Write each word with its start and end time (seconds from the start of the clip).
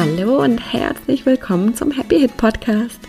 Hallo 0.00 0.44
und 0.44 0.58
herzlich 0.58 1.26
willkommen 1.26 1.74
zum 1.74 1.90
Happy 1.90 2.20
Hit 2.20 2.36
Podcast. 2.36 3.00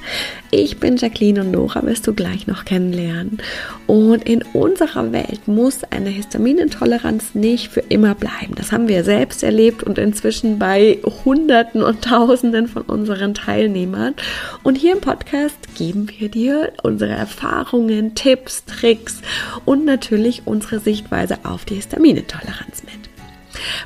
Ich 0.50 0.80
bin 0.80 0.98
Jacqueline 0.98 1.42
und 1.42 1.52
Nora 1.52 1.86
wirst 1.86 2.08
du 2.08 2.16
gleich 2.16 2.48
noch 2.48 2.66
kennenlernen. 2.66 3.38
Und 3.86 4.28
in 4.28 4.42
unserer 4.54 5.12
Welt 5.12 5.48
muss 5.48 5.84
eine 5.84 6.10
Histaminintoleranz 6.10 7.36
nicht 7.36 7.68
für 7.68 7.82
immer 7.82 8.16
bleiben. 8.16 8.56
Das 8.56 8.72
haben 8.72 8.88
wir 8.88 9.04
selbst 9.04 9.44
erlebt 9.44 9.84
und 9.84 10.00
inzwischen 10.00 10.58
bei 10.58 10.98
Hunderten 11.26 11.84
und 11.84 12.04
Tausenden 12.04 12.68
von 12.68 12.82
unseren 12.82 13.36
Teilnehmern. 13.36 14.16
Und 14.64 14.74
hier 14.74 14.94
im 14.94 15.02
Podcast 15.02 15.76
geben 15.78 16.08
wir 16.18 16.30
dir 16.30 16.74
unsere 16.82 17.12
Erfahrungen, 17.12 18.16
Tipps, 18.16 18.66
Tricks 18.66 19.22
und 19.64 19.86
natürlich 19.86 20.42
unsere 20.46 20.80
Sichtweise 20.80 21.38
auf 21.44 21.66
die 21.66 21.76
Histaminintoleranz 21.76 22.82
mit. 22.82 23.09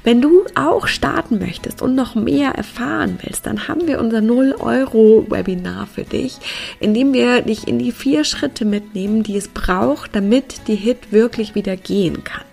Wenn 0.04 0.22
du 0.22 0.44
auch 0.56 0.88
starten 0.88 1.40
möchtest 1.40 1.82
und 1.82 1.96
noch 1.96 2.16
mehr 2.16 2.52
erfahren 2.52 3.20
willst, 3.22 3.46
dann 3.46 3.68
haben 3.68 3.88
wir 3.88 4.00
unser 4.00 4.20
0-Euro-Webinar 4.20 5.88
für 5.88 6.04
dich, 6.04 6.38
in 6.80 6.94
dem 6.94 7.12
wir 7.14 7.42
dich 7.42 7.68
in 7.68 7.80
die 7.80 7.92
vier 7.92 8.24
Schritte 8.24 8.66
mitnehmen, 8.66 9.24
die 9.24 9.38
es 9.38 9.48
braucht, 9.48 10.16
damit 10.16 10.68
die 10.68 10.76
Hit 10.76 11.12
wirklich 11.12 11.56
wieder 11.56 11.76
gehen 11.76 12.24
kann. 12.24 12.44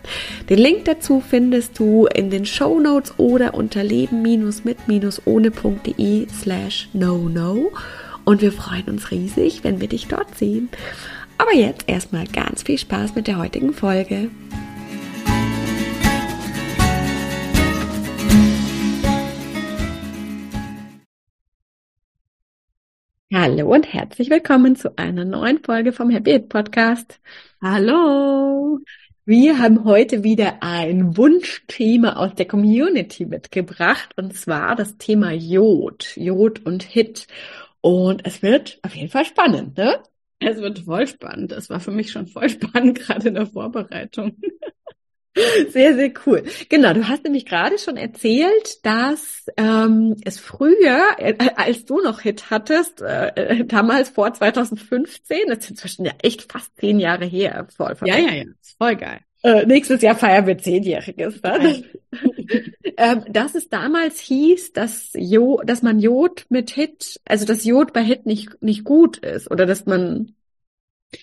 Den 0.48 0.59
Link 0.59 0.87
dazu 0.87 1.23
findest 1.27 1.78
du 1.78 2.06
in 2.06 2.30
den 2.30 2.47
Show 2.47 2.80
Notes 2.80 3.12
oder 3.19 3.55
unter 3.55 3.84
leben-mit-ohne.de 3.84 6.27
slash 6.28 6.89
no 6.92 7.28
no. 7.28 7.70
Und 8.25 8.42
wir 8.42 8.52
freuen 8.52 8.89
uns 8.89 9.11
riesig, 9.11 9.64
wenn 9.64 9.80
wir 9.80 9.89
dich 9.89 10.09
dort 10.09 10.37
sehen. 10.37 10.69
Aber 11.39 11.55
jetzt 11.55 11.84
erstmal 11.87 12.27
ganz 12.27 12.64
viel 12.64 12.77
Spaß 12.78 13.14
mit 13.14 13.27
der 13.27 13.39
heutigen 13.39 13.73
Folge. 13.73 14.30
Hallo 23.33 23.73
und 23.73 23.92
herzlich 23.92 24.28
willkommen 24.28 24.75
zu 24.75 24.98
einer 24.98 25.25
neuen 25.25 25.62
Folge 25.62 25.92
vom 25.92 26.11
Happy 26.11 26.34
It 26.34 26.48
Podcast. 26.48 27.20
Hallo! 27.62 28.81
Wir 29.25 29.59
haben 29.61 29.84
heute 29.84 30.25
wieder 30.25 30.64
ein 30.64 31.17
Wunschthema 31.17 32.14
aus 32.14 32.34
der 32.34 32.48
Community 32.48 33.27
mitgebracht 33.27 34.11
und 34.17 34.34
zwar 34.34 34.75
das 34.75 34.97
Thema 34.97 35.31
Jod, 35.31 36.17
Jod 36.17 36.67
und 36.67 36.83
Hit. 36.83 37.28
Und 37.81 38.27
es 38.27 38.42
wird 38.42 38.81
auf 38.83 38.97
jeden 38.97 39.11
Fall 39.11 39.25
spannend, 39.25 39.77
ne? 39.77 40.03
Es 40.41 40.56
wird 40.56 40.81
voll 40.81 41.06
spannend. 41.06 41.53
Es 41.53 41.70
war 41.70 41.78
für 41.78 41.92
mich 41.92 42.11
schon 42.11 42.27
voll 42.27 42.48
spannend, 42.48 42.98
gerade 43.06 43.28
in 43.28 43.34
der 43.34 43.47
Vorbereitung. 43.47 44.39
Sehr, 45.69 45.95
sehr 45.95 46.12
cool. 46.27 46.42
Genau, 46.69 46.92
du 46.92 47.06
hast 47.06 47.23
nämlich 47.23 47.47
gerade 47.47 47.78
schon 47.78 47.97
erzählt, 47.97 48.84
dass 48.84 49.47
ähm, 49.56 50.17
es 50.25 50.41
früher, 50.41 51.03
äh, 51.19 51.34
als 51.55 51.84
du 51.84 52.00
noch 52.00 52.20
Hit 52.20 52.50
hattest, 52.50 53.00
äh, 53.00 53.28
äh 53.36 53.64
damals 53.64 54.08
vor 54.08 54.34
2015, 54.34 55.39
das 55.47 55.58
ist 55.58 55.70
inzwischen 55.70 56.05
ja 56.05 56.12
echt 56.23 56.51
fast 56.51 56.77
zehn 56.77 56.98
Jahre 56.98 57.27
her, 57.27 57.69
voll 57.77 57.95
Ja, 58.05 58.19
ja, 58.19 58.33
ja, 58.33 58.45
ist 58.61 58.77
voll 58.77 58.97
geil. 58.97 59.20
Äh, 59.42 59.64
nächstes 59.67 60.03
Jahr 60.03 60.17
feiern 60.17 60.47
wir 60.47 60.58
zehnjähriges. 60.58 61.41
Ne? 61.42 61.84
ähm, 62.97 63.25
dass 63.28 63.55
es 63.55 63.69
damals 63.69 64.20
hieß, 64.20 64.73
dass, 64.73 65.12
jo 65.14 65.62
dass 65.64 65.83
man 65.83 65.98
Jod 65.98 66.45
mit 66.51 66.70
Hit, 66.70 67.20
also 67.25 67.47
dass 67.47 67.64
Jod 67.64 67.92
bei 67.92 68.03
Hit 68.03 68.27
nicht, 68.27 68.61
nicht 68.62 68.84
gut 68.84 69.19
ist 69.19 69.51
oder 69.51 69.64
dass 69.64 69.86
man 69.86 70.34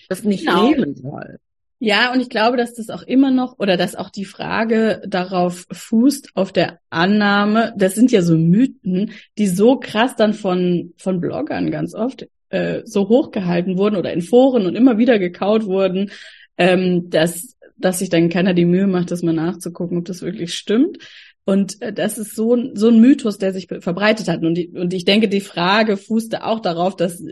das 0.08 0.24
nicht 0.24 0.46
genau. 0.46 0.68
nehmen 0.68 0.96
soll. 0.96 1.38
Ja, 1.80 2.12
und 2.12 2.20
ich 2.20 2.28
glaube, 2.28 2.56
dass 2.56 2.74
das 2.74 2.90
auch 2.90 3.02
immer 3.02 3.30
noch 3.30 3.58
oder 3.60 3.76
dass 3.76 3.94
auch 3.94 4.10
die 4.10 4.24
Frage 4.24 5.00
darauf 5.06 5.64
fußt 5.70 6.30
auf 6.34 6.52
der 6.52 6.80
Annahme, 6.90 7.72
das 7.76 7.94
sind 7.94 8.10
ja 8.10 8.20
so 8.20 8.36
Mythen, 8.36 9.12
die 9.38 9.46
so 9.46 9.78
krass 9.78 10.16
dann 10.16 10.34
von 10.34 10.92
von 10.96 11.20
Bloggern 11.20 11.70
ganz 11.70 11.94
oft 11.94 12.26
äh, 12.50 12.82
so 12.84 13.08
hochgehalten 13.08 13.78
wurden 13.78 13.94
oder 13.94 14.12
in 14.12 14.22
Foren 14.22 14.66
und 14.66 14.74
immer 14.74 14.98
wieder 14.98 15.20
gekaut 15.20 15.66
wurden, 15.66 16.10
ähm, 16.56 17.10
dass 17.10 17.56
dass 17.76 18.00
sich 18.00 18.08
dann 18.08 18.28
keiner 18.28 18.54
die 18.54 18.64
Mühe 18.64 18.88
macht, 18.88 19.12
das 19.12 19.22
mal 19.22 19.32
nachzugucken, 19.32 19.98
ob 19.98 20.04
das 20.04 20.22
wirklich 20.22 20.54
stimmt. 20.54 20.98
Und 21.44 21.80
äh, 21.80 21.92
das 21.92 22.18
ist 22.18 22.34
so, 22.34 22.58
so 22.74 22.88
ein 22.88 23.00
Mythos, 23.00 23.38
der 23.38 23.52
sich 23.52 23.68
verbreitet 23.68 24.28
hat. 24.28 24.42
Und, 24.42 24.54
die, 24.54 24.68
und 24.68 24.92
ich 24.92 25.04
denke, 25.04 25.28
die 25.28 25.40
Frage 25.40 25.96
fußte 25.96 26.44
auch 26.44 26.60
darauf, 26.60 26.96
dass, 26.96 27.22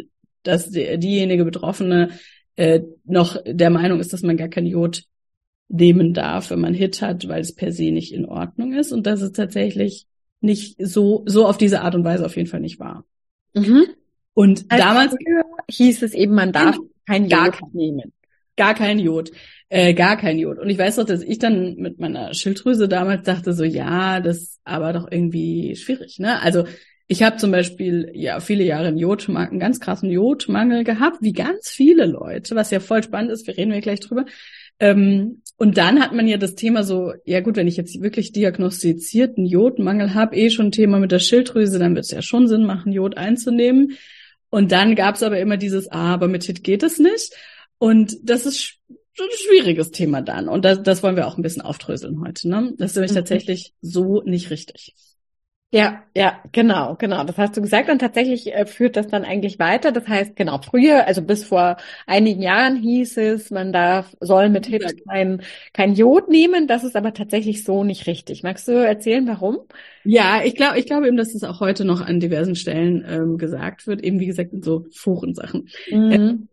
dass 0.42 0.70
die, 0.70 0.98
diejenige 0.98 1.44
Betroffene 1.44 2.10
äh, 2.56 2.80
noch 3.04 3.36
der 3.46 3.70
Meinung 3.70 4.00
ist, 4.00 4.12
dass 4.12 4.22
man 4.22 4.36
gar 4.36 4.48
kein 4.48 4.66
Jod 4.66 5.04
nehmen 5.68 6.14
darf, 6.14 6.50
wenn 6.50 6.60
man 6.60 6.74
Hit 6.74 7.02
hat, 7.02 7.28
weil 7.28 7.40
es 7.40 7.54
per 7.54 7.72
se 7.72 7.90
nicht 7.90 8.12
in 8.12 8.26
Ordnung 8.26 8.72
ist 8.72 8.92
und 8.92 9.06
dass 9.06 9.20
es 9.20 9.32
tatsächlich 9.32 10.06
nicht 10.40 10.76
so 10.78 11.24
so 11.26 11.46
auf 11.46 11.58
diese 11.58 11.80
Art 11.80 11.94
und 11.94 12.04
Weise 12.04 12.24
auf 12.24 12.36
jeden 12.36 12.48
Fall 12.48 12.60
nicht 12.60 12.78
war. 12.78 13.04
Mhm. 13.54 13.86
Und 14.34 14.66
also 14.68 14.84
damals 14.84 15.16
hieß 15.70 16.02
es 16.02 16.14
eben, 16.14 16.34
man 16.34 16.52
darf 16.52 16.76
genau. 16.76 16.88
kein 17.06 17.28
gar 17.28 17.46
Jod 17.46 17.74
nehmen. 17.74 18.12
Gar 18.56 18.74
kein 18.74 18.98
Jod. 18.98 19.32
Äh, 19.68 19.94
gar 19.94 20.16
kein 20.16 20.38
Jod. 20.38 20.58
Und 20.58 20.70
ich 20.70 20.78
weiß 20.78 20.96
doch, 20.96 21.04
dass 21.04 21.22
ich 21.22 21.38
dann 21.38 21.76
mit 21.76 21.98
meiner 21.98 22.32
Schilddrüse 22.32 22.88
damals 22.88 23.24
dachte 23.24 23.52
so, 23.52 23.64
ja, 23.64 24.20
das 24.20 24.60
aber 24.64 24.92
doch 24.92 25.10
irgendwie 25.10 25.74
schwierig, 25.76 26.18
ne? 26.18 26.40
Also 26.40 26.64
ich 27.08 27.22
habe 27.22 27.36
zum 27.36 27.52
Beispiel 27.52 28.10
ja 28.14 28.40
viele 28.40 28.64
Jahre 28.64 28.88
einen 28.88 28.98
Jodmangel, 28.98 29.50
einen 29.50 29.60
ganz 29.60 29.78
krassen 29.78 30.10
Jodmangel 30.10 30.82
gehabt, 30.82 31.18
wie 31.20 31.32
ganz 31.32 31.68
viele 31.68 32.06
Leute, 32.06 32.56
was 32.56 32.70
ja 32.70 32.80
voll 32.80 33.02
spannend 33.02 33.30
ist, 33.30 33.46
wir 33.46 33.56
reden 33.56 33.72
ja 33.72 33.80
gleich 33.80 34.00
drüber. 34.00 34.24
Ähm, 34.80 35.42
und 35.56 35.78
dann 35.78 36.00
hat 36.00 36.12
man 36.12 36.26
ja 36.26 36.36
das 36.36 36.54
Thema 36.54 36.82
so, 36.82 37.12
ja 37.24 37.40
gut, 37.40 37.56
wenn 37.56 37.68
ich 37.68 37.76
jetzt 37.76 38.02
wirklich 38.02 38.32
diagnostizierten 38.32 39.46
Jodmangel 39.46 40.14
habe, 40.14 40.36
eh 40.36 40.50
schon 40.50 40.66
ein 40.66 40.72
Thema 40.72 40.98
mit 40.98 41.12
der 41.12 41.18
Schilddrüse, 41.18 41.78
dann 41.78 41.94
wird 41.94 42.04
es 42.04 42.10
ja 42.10 42.22
schon 42.22 42.48
Sinn 42.48 42.64
machen, 42.64 42.92
Jod 42.92 43.16
einzunehmen. 43.16 43.92
Und 44.50 44.72
dann 44.72 44.94
gab 44.94 45.14
es 45.14 45.22
aber 45.22 45.38
immer 45.40 45.56
dieses, 45.56 45.90
ah, 45.90 46.12
aber 46.12 46.28
mit 46.28 46.44
HIT 46.44 46.62
geht 46.62 46.82
es 46.82 46.98
nicht. 46.98 47.34
Und 47.78 48.16
das 48.22 48.46
ist 48.46 48.78
ein 48.88 49.28
schwieriges 49.46 49.92
Thema 49.92 50.22
dann. 50.22 50.48
Und 50.48 50.64
das, 50.64 50.82
das 50.82 51.02
wollen 51.02 51.16
wir 51.16 51.26
auch 51.26 51.38
ein 51.38 51.42
bisschen 51.42 51.62
aufdröseln 51.62 52.20
heute. 52.20 52.48
Ne? 52.48 52.74
Das 52.76 52.90
ist 52.90 52.96
nämlich 52.96 53.12
mhm. 53.12 53.16
tatsächlich 53.16 53.74
so 53.80 54.22
nicht 54.22 54.50
richtig. 54.50 54.94
Ja, 55.72 56.04
ja, 56.14 56.40
genau, 56.52 56.94
genau. 56.96 57.24
Das 57.24 57.36
hast 57.38 57.56
du 57.56 57.60
gesagt 57.60 57.90
und 57.90 57.98
tatsächlich 57.98 58.54
äh, 58.54 58.66
führt 58.66 58.96
das 58.96 59.08
dann 59.08 59.24
eigentlich 59.24 59.58
weiter. 59.58 59.90
Das 59.90 60.06
heißt, 60.06 60.36
genau, 60.36 60.60
früher, 60.62 61.06
also 61.06 61.22
bis 61.22 61.44
vor 61.44 61.76
einigen 62.06 62.40
Jahren 62.40 62.76
hieß 62.76 63.16
es, 63.16 63.50
man 63.50 63.72
darf, 63.72 64.16
soll 64.20 64.48
mit 64.48 64.66
HIT 64.66 65.04
kein, 65.08 65.42
kein 65.72 65.94
Jod 65.94 66.28
nehmen. 66.28 66.68
Das 66.68 66.84
ist 66.84 66.94
aber 66.94 67.12
tatsächlich 67.12 67.64
so 67.64 67.82
nicht 67.82 68.06
richtig. 68.06 68.44
Magst 68.44 68.68
du 68.68 68.72
erzählen, 68.72 69.26
warum? 69.26 69.58
Ja, 70.04 70.40
ich 70.44 70.54
glaube, 70.54 70.78
ich 70.78 70.86
glaube 70.86 71.08
eben, 71.08 71.16
dass 71.16 71.32
das 71.32 71.42
auch 71.42 71.58
heute 71.58 71.84
noch 71.84 72.00
an 72.00 72.20
diversen 72.20 72.54
Stellen 72.54 73.04
ähm, 73.06 73.36
gesagt 73.36 73.88
wird, 73.88 74.04
eben 74.04 74.20
wie 74.20 74.26
gesagt 74.26 74.52
in 74.52 74.62
so 74.62 74.86
Forensachen. 74.94 75.68
Mhm. 75.90 76.12
Ähm, 76.12 76.48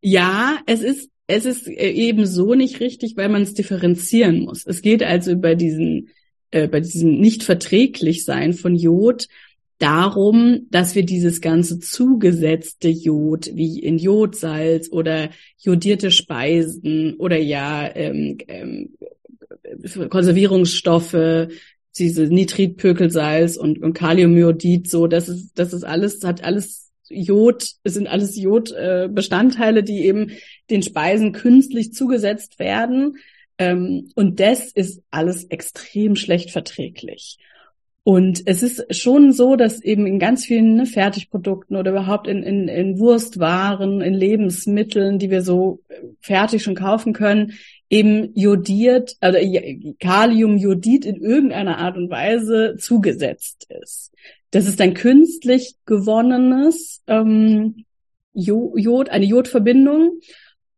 ja, 0.00 0.58
es 0.66 0.82
ist 0.82 1.10
es 1.26 1.46
ist 1.46 1.66
äh, 1.66 1.90
eben 1.90 2.26
so 2.26 2.54
nicht 2.54 2.80
richtig, 2.80 3.16
weil 3.16 3.28
man 3.28 3.42
es 3.42 3.54
differenzieren 3.54 4.40
muss. 4.40 4.66
Es 4.66 4.82
geht 4.82 5.02
also 5.02 5.32
über 5.32 5.56
diesen 5.56 6.10
äh, 6.52 6.68
bei 6.68 6.80
diesem 6.80 7.18
Nicht-Verträglich-Sein 7.18 8.52
von 8.52 8.76
Jod 8.76 9.26
darum, 9.78 10.68
dass 10.70 10.94
wir 10.94 11.04
dieses 11.04 11.40
ganze 11.40 11.80
zugesetzte 11.80 12.88
Jod, 12.88 13.50
wie 13.54 13.80
in 13.80 13.98
Jodsalz 13.98 14.88
oder 14.92 15.30
jodierte 15.58 16.12
Speisen 16.12 17.14
oder 17.14 17.36
ja 17.36 17.90
ähm, 17.96 18.38
ähm, 18.46 18.90
Konservierungsstoffe, 20.08 21.48
diese 21.98 22.22
Nitritpökelsalz 22.24 23.56
und, 23.56 23.82
und 23.82 23.92
Kaliummyodid, 23.92 24.88
so, 24.88 25.08
das 25.08 25.28
ist, 25.28 25.58
das 25.58 25.72
ist 25.72 25.84
alles, 25.84 26.22
hat 26.22 26.44
alles 26.44 26.92
Jod, 27.08 27.66
es 27.82 27.94
sind 27.94 28.06
alles 28.06 28.36
Jodbestandteile, 28.36 29.80
äh, 29.80 29.84
die 29.84 30.06
eben 30.06 30.30
den 30.70 30.82
Speisen 30.82 31.32
künstlich 31.32 31.92
zugesetzt 31.92 32.58
werden. 32.58 33.16
Ähm, 33.62 34.10
und 34.16 34.40
das 34.40 34.72
ist 34.72 35.02
alles 35.10 35.44
extrem 35.44 36.16
schlecht 36.16 36.50
verträglich. 36.50 37.38
Und 38.04 38.42
es 38.46 38.64
ist 38.64 38.92
schon 38.92 39.30
so, 39.30 39.54
dass 39.54 39.80
eben 39.80 40.06
in 40.06 40.18
ganz 40.18 40.44
vielen 40.44 40.74
ne, 40.74 40.86
Fertigprodukten 40.86 41.76
oder 41.76 41.92
überhaupt 41.92 42.26
in, 42.26 42.42
in, 42.42 42.66
in 42.66 42.98
Wurstwaren, 42.98 44.00
in 44.00 44.14
Lebensmitteln, 44.14 45.20
die 45.20 45.30
wir 45.30 45.42
so 45.42 45.80
äh, 45.88 45.94
fertig 46.20 46.64
schon 46.64 46.74
kaufen 46.74 47.12
können, 47.12 47.52
eben 47.88 48.34
jodiert, 48.34 49.14
also 49.20 49.38
Kaliumjodid 50.00 51.04
in 51.04 51.16
irgendeiner 51.16 51.78
Art 51.78 51.96
und 51.96 52.10
Weise 52.10 52.76
zugesetzt 52.78 53.68
ist. 53.82 54.10
Das 54.50 54.66
ist 54.66 54.80
ein 54.80 54.94
künstlich 54.94 55.76
gewonnenes 55.86 57.02
ähm, 57.06 57.84
Jod, 58.34 59.10
eine 59.10 59.26
Jodverbindung. 59.26 60.18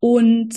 Und 0.01 0.55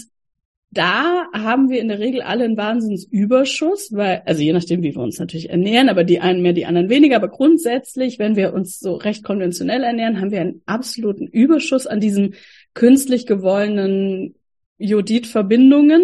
da 0.72 1.28
haben 1.34 1.69
wir 1.69 1.80
in 1.80 1.88
der 1.88 2.00
Regel 2.00 2.22
alle 2.22 2.44
einen 2.44 2.58
Wahnsinnsüberschuss, 2.58 3.94
weil, 3.94 4.22
also 4.25 4.42
je 4.42 4.54
nachdem, 4.54 4.84
wie 4.84 4.94
wir 4.94 5.02
uns 5.02 5.18
natürlich 5.18 5.50
ernähren, 5.50 5.90
aber 5.90 6.04
die 6.04 6.19
einen 6.19 6.42
mehr, 6.42 6.54
die 6.54 6.66
anderen 6.66 6.90
weniger, 6.90 7.16
aber 7.16 7.30
grundsätzlich, 7.30 8.19
wenn 8.19 8.36
wir 8.36 8.54
uns 8.54 8.80
so 8.80 8.96
recht 8.96 9.24
konventionell 9.24 9.84
ernähren, 9.84 10.19
haben 10.19 10.31
wir 10.31 10.42
einen 10.42 10.62
absoluten 10.66 11.25
Überschuss 11.28 11.88
an 11.88 12.00
diesen 12.00 12.36
künstlich 12.74 13.25
gewollenen 13.25 14.36
Jodidverbindungen. 14.78 16.04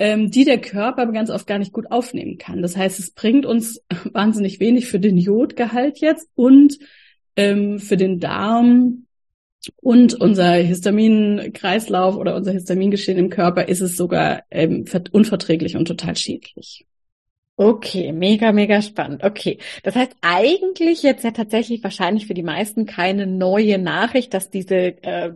ähm, 0.00 0.30
die 0.30 0.44
der 0.46 0.58
Körper 0.60 1.06
ganz 1.12 1.28
oft 1.28 1.46
gar 1.46 1.58
nicht 1.58 1.74
gut 1.74 1.90
aufnehmen 1.90 2.38
kann. 2.38 2.62
Das 2.62 2.74
heißt, 2.74 2.98
es 2.98 3.10
bringt 3.10 3.44
uns 3.44 3.82
wahnsinnig 4.12 4.58
wenig 4.58 4.88
für 4.88 4.98
den 4.98 5.18
Jodgehalt 5.18 5.98
jetzt 5.98 6.28
und 6.34 6.78
ähm, 7.36 7.78
für 7.78 7.98
den 7.98 8.18
Darm 8.18 9.04
und 9.76 10.14
unser 10.14 10.52
Histaminkreislauf 10.52 12.16
oder 12.16 12.34
unser 12.34 12.52
Histamingeschehen 12.52 13.18
im 13.18 13.30
Körper 13.30 13.68
ist 13.68 13.80
es 13.80 13.96
sogar 13.96 14.44
ähm, 14.50 14.86
unverträglich 15.12 15.76
und 15.76 15.86
total 15.86 16.16
schädlich. 16.16 16.86
Okay, 17.62 18.10
mega, 18.12 18.52
mega 18.52 18.80
spannend. 18.80 19.22
Okay. 19.22 19.58
Das 19.82 19.94
heißt 19.94 20.12
eigentlich 20.22 21.02
jetzt 21.02 21.24
ja 21.24 21.30
tatsächlich 21.30 21.84
wahrscheinlich 21.84 22.26
für 22.26 22.32
die 22.32 22.42
meisten 22.42 22.86
keine 22.86 23.26
neue 23.26 23.76
Nachricht, 23.76 24.32
dass 24.32 24.48
diese, 24.48 24.74
äh, 25.02 25.30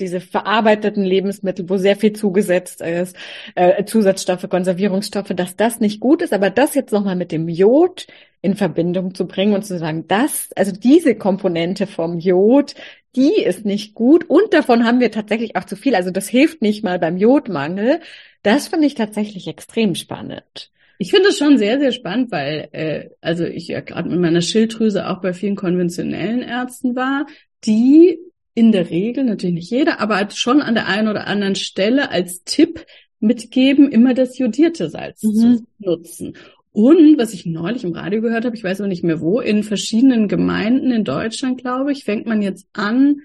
diese 0.00 0.18
verarbeiteten 0.18 1.04
Lebensmittel, 1.04 1.70
wo 1.70 1.76
sehr 1.76 1.94
viel 1.94 2.14
zugesetzt 2.14 2.80
ist, 2.80 3.14
äh, 3.54 3.84
Zusatzstoffe, 3.84 4.48
Konservierungsstoffe, 4.48 5.28
dass 5.28 5.54
das 5.54 5.78
nicht 5.78 6.00
gut 6.00 6.22
ist, 6.22 6.32
aber 6.32 6.50
das 6.50 6.74
jetzt 6.74 6.90
nochmal 6.90 7.14
mit 7.14 7.30
dem 7.30 7.48
Jod 7.48 8.08
in 8.42 8.56
Verbindung 8.56 9.14
zu 9.14 9.28
bringen 9.28 9.54
und 9.54 9.64
zu 9.64 9.78
sagen, 9.78 10.06
das, 10.08 10.50
also 10.56 10.72
diese 10.72 11.14
Komponente 11.14 11.86
vom 11.86 12.18
Jod, 12.18 12.74
die 13.14 13.40
ist 13.40 13.64
nicht 13.64 13.94
gut 13.94 14.28
und 14.28 14.52
davon 14.52 14.84
haben 14.84 14.98
wir 14.98 15.12
tatsächlich 15.12 15.54
auch 15.54 15.64
zu 15.64 15.76
viel. 15.76 15.94
Also 15.94 16.10
das 16.10 16.28
hilft 16.28 16.60
nicht 16.60 16.82
mal 16.82 16.98
beim 16.98 17.16
Jodmangel. 17.18 18.00
Das 18.42 18.66
finde 18.66 18.88
ich 18.88 18.96
tatsächlich 18.96 19.46
extrem 19.46 19.94
spannend. 19.94 20.72
Ich 20.98 21.10
finde 21.10 21.28
es 21.28 21.38
schon 21.38 21.58
sehr, 21.58 21.78
sehr 21.78 21.92
spannend, 21.92 22.32
weil 22.32 22.68
äh, 22.72 23.08
also 23.20 23.44
ich 23.44 23.68
ja 23.68 23.80
gerade 23.80 24.08
mit 24.08 24.18
meiner 24.18 24.42
Schilddrüse 24.42 25.08
auch 25.08 25.20
bei 25.20 25.32
vielen 25.32 25.56
konventionellen 25.56 26.42
Ärzten 26.42 26.96
war, 26.96 27.26
die 27.64 28.18
in 28.54 28.72
der 28.72 28.90
Regel, 28.90 29.24
natürlich 29.24 29.54
nicht 29.54 29.70
jeder, 29.70 30.00
aber 30.00 30.16
halt 30.16 30.34
schon 30.34 30.60
an 30.60 30.74
der 30.74 30.88
einen 30.88 31.06
oder 31.06 31.28
anderen 31.28 31.54
Stelle 31.54 32.10
als 32.10 32.42
Tipp 32.42 32.84
mitgeben, 33.20 33.90
immer 33.90 34.14
das 34.14 34.36
jodierte 34.36 34.90
Salz 34.90 35.22
mhm. 35.22 35.34
zu 35.34 35.66
nutzen. 35.78 36.36
Und 36.72 37.18
was 37.18 37.32
ich 37.32 37.46
neulich 37.46 37.84
im 37.84 37.92
Radio 37.92 38.20
gehört 38.20 38.44
habe, 38.44 38.56
ich 38.56 38.64
weiß 38.64 38.80
aber 38.80 38.88
nicht 38.88 39.04
mehr 39.04 39.20
wo, 39.20 39.40
in 39.40 39.62
verschiedenen 39.62 40.26
Gemeinden 40.26 40.90
in 40.90 41.04
Deutschland, 41.04 41.60
glaube 41.60 41.92
ich, 41.92 42.04
fängt 42.04 42.26
man 42.26 42.42
jetzt 42.42 42.66
an, 42.72 43.22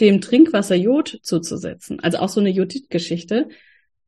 dem 0.00 0.20
Trinkwasser 0.20 0.74
Jod 0.74 1.20
zuzusetzen. 1.22 2.00
Also 2.00 2.18
auch 2.18 2.28
so 2.28 2.40
eine 2.40 2.50
Jodid-Geschichte, 2.50 3.48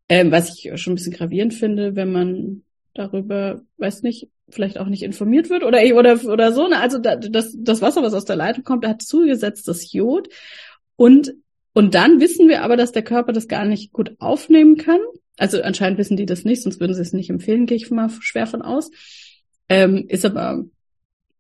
ähm, 0.09 0.31
was 0.31 0.59
ich 0.59 0.71
schon 0.81 0.93
ein 0.93 0.97
bisschen 0.97 1.13
gravierend 1.13 1.55
finde, 1.55 1.97
wenn 1.97 2.13
man 2.13 2.63
darüber, 2.99 3.63
weiß 3.79 4.03
nicht, 4.03 4.29
vielleicht 4.49 4.79
auch 4.79 4.87
nicht 4.87 5.03
informiert 5.03 5.51
wird 5.51 5.65
oder 5.65 5.81
oder 5.95 6.25
oder 6.25 6.53
so. 6.53 6.69
Ne? 6.69 6.79
Also 6.79 6.99
das, 6.99 7.55
das 7.59 7.83
Wasser, 7.83 8.03
was 8.03 8.15
aus 8.15 8.25
der 8.25 8.37
Leitung 8.37 8.65
kommt, 8.65 8.87
hat 8.87 9.03
zugesetztes 9.03 9.93
Jod 9.93 10.29
und 10.97 11.35
und 11.73 11.95
dann 11.95 12.21
wissen 12.21 12.49
wir 12.49 12.63
aber, 12.63 12.77
dass 12.79 12.93
der 12.93 13.03
Körper 13.03 13.33
das 13.33 13.49
gar 13.49 13.67
nicht 13.67 13.93
gut 13.93 14.17
aufnehmen 14.19 14.79
kann. 14.79 15.01
Also 15.37 15.61
anscheinend 15.61 15.99
wissen 15.99 16.17
die 16.17 16.25
das 16.25 16.45
nicht, 16.45 16.63
sonst 16.63 16.81
würden 16.81 16.95
sie 16.95 17.03
es 17.03 17.13
nicht 17.13 17.29
empfehlen, 17.29 17.67
gehe 17.67 17.77
ich 17.77 17.91
mal 17.91 18.09
schwer 18.21 18.47
von 18.47 18.63
aus. 18.63 18.91
Ähm, 19.69 20.07
ist 20.09 20.25
aber, 20.25 20.65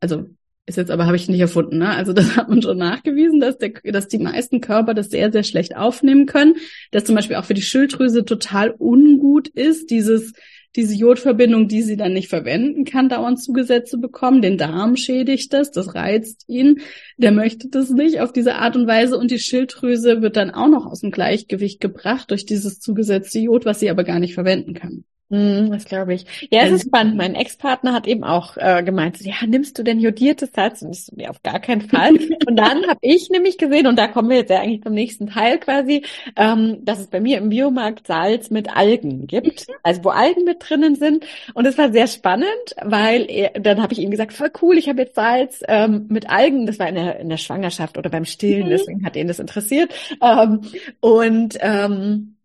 also 0.00 0.26
ist 0.67 0.76
jetzt 0.76 0.91
aber 0.91 1.06
habe 1.06 1.17
ich 1.17 1.29
nicht 1.29 1.41
erfunden, 1.41 1.79
ne? 1.79 1.88
Also 1.88 2.12
das 2.12 2.37
hat 2.37 2.49
man 2.49 2.61
schon 2.61 2.76
nachgewiesen, 2.76 3.41
dass 3.41 3.56
der, 3.56 3.70
dass 3.85 4.08
die 4.08 4.19
meisten 4.19 4.61
Körper 4.61 4.94
das 4.94 5.08
sehr, 5.08 5.32
sehr 5.32 5.44
schlecht 5.44 5.76
aufnehmen 5.76 6.26
können, 6.26 6.56
dass 6.91 7.05
zum 7.05 7.14
Beispiel 7.14 7.37
auch 7.37 7.44
für 7.44 7.55
die 7.55 7.62
Schilddrüse 7.62 8.25
total 8.25 8.75
ungut 8.76 9.49
ist, 9.49 9.91
dieses 9.91 10.32
diese 10.76 10.94
Jodverbindung, 10.94 11.69
die 11.69 11.82
sie 11.82 11.96
dann 11.96 12.12
nicht 12.12 12.28
verwenden 12.28 12.84
kann, 12.84 13.08
dauernd 13.08 13.43
zugesetzt 13.43 13.90
zu 13.90 14.00
bekommen. 14.00 14.43
Den 14.43 14.58
Darm 14.58 14.96
schädigt 14.96 15.52
das, 15.52 15.70
das 15.70 15.94
reizt 15.94 16.44
ihn. 16.49 16.81
Der 17.17 17.32
möchte 17.32 17.69
das 17.69 17.90
nicht 17.90 18.20
auf 18.20 18.32
diese 18.32 18.56
Art 18.56 18.76
und 18.76 18.87
Weise 18.87 19.19
und 19.19 19.31
die 19.31 19.38
Schilddrüse 19.38 20.23
wird 20.23 20.37
dann 20.37 20.50
auch 20.50 20.69
noch 20.69 20.87
aus 20.87 21.00
dem 21.00 21.11
Gleichgewicht 21.11 21.81
gebracht 21.81 22.31
durch 22.31 22.46
dieses 22.46 22.78
zugesetzte 22.81 23.38
Jod, 23.38 23.64
was 23.64 23.81
sie 23.81 23.90
aber 23.90 24.05
gar 24.05 24.20
nicht 24.20 24.34
verwenden 24.34 24.75
kann. 24.75 25.05
Mm, 25.28 25.73
das 25.73 25.87
glaube 25.87 26.14
ich. 26.14 26.49
Ja, 26.52 26.62
es 26.62 26.70
ist 26.70 26.84
ähm, 26.84 26.88
spannend. 26.88 27.17
Mein 27.17 27.34
Ex-Partner 27.34 27.93
hat 27.93 28.06
eben 28.06 28.23
auch 28.23 28.56
äh, 28.56 28.84
gemeint, 28.84 29.20
ja, 29.20 29.34
nimmst 29.44 29.76
du 29.76 29.82
denn 29.82 29.99
jodiertes 29.99 30.50
Salz? 30.52 30.82
Und 30.82 30.93
ich 30.93 31.05
so, 31.05 31.12
nee, 31.17 31.26
auf 31.26 31.43
gar 31.43 31.58
keinen 31.58 31.82
Fall. 31.82 32.12
und 32.46 32.56
dann 32.56 32.87
habe 32.87 32.99
ich 33.00 33.28
nämlich 33.31 33.58
gesehen, 33.58 33.88
und 33.88 33.99
da 33.99 34.06
kommen 34.06 34.31
wir 34.31 34.37
jetzt 34.37 34.50
ja 34.50 34.61
eigentlich 34.61 34.82
zum 34.82 34.94
nächsten 34.94 35.26
Teil 35.26 35.58
quasi, 35.58 36.05
ähm, 36.37 36.84
dass 36.84 37.00
es 37.00 37.08
bei 37.08 37.20
mir 37.20 37.38
im 37.38 37.49
Biomarkt 37.49 38.06
Salz 38.06 38.50
mit 38.50 38.76
Algen 38.76 39.26
gibt, 39.26 39.67
also 39.82 40.05
wo 40.05 40.11
Algen 40.11 40.44
mit 40.44 40.58
drinnen 40.61 40.94
sind. 40.94 41.26
Und 41.55 41.67
es 41.67 41.76
war 41.76 41.90
sehr 41.90 42.06
spannend, 42.06 42.46
weil 42.81 43.29
er, 43.29 43.50
dann 43.58 43.82
habe 43.82 43.94
ich 43.94 43.99
ihm 43.99 44.12
gesagt, 44.12 44.32
voll 44.32 44.52
cool, 44.62 44.79
ich 44.79 44.88
habe 44.88 45.02
jetzt 45.02 45.17
Salz 45.17 45.61
ähm, 45.67 46.06
mit 46.08 46.31
Algen. 46.31 46.67
Das 46.67 46.79
war 46.79 46.88
in 46.88 46.94
der, 46.94 47.19
in 47.19 47.29
der 47.29 47.37
Schwangerschaft 47.37 47.99
oder 47.99 48.11
beim 48.11 48.25
Stillen, 48.25 48.67
mhm. 48.67 48.70
deswegen 48.70 49.05
hat 49.05 49.17
ihn 49.17 49.26
das 49.26 49.40
interessiert. 49.40 49.93
Ähm, 50.22 50.61
und 51.00 51.58
ähm, 51.61 52.35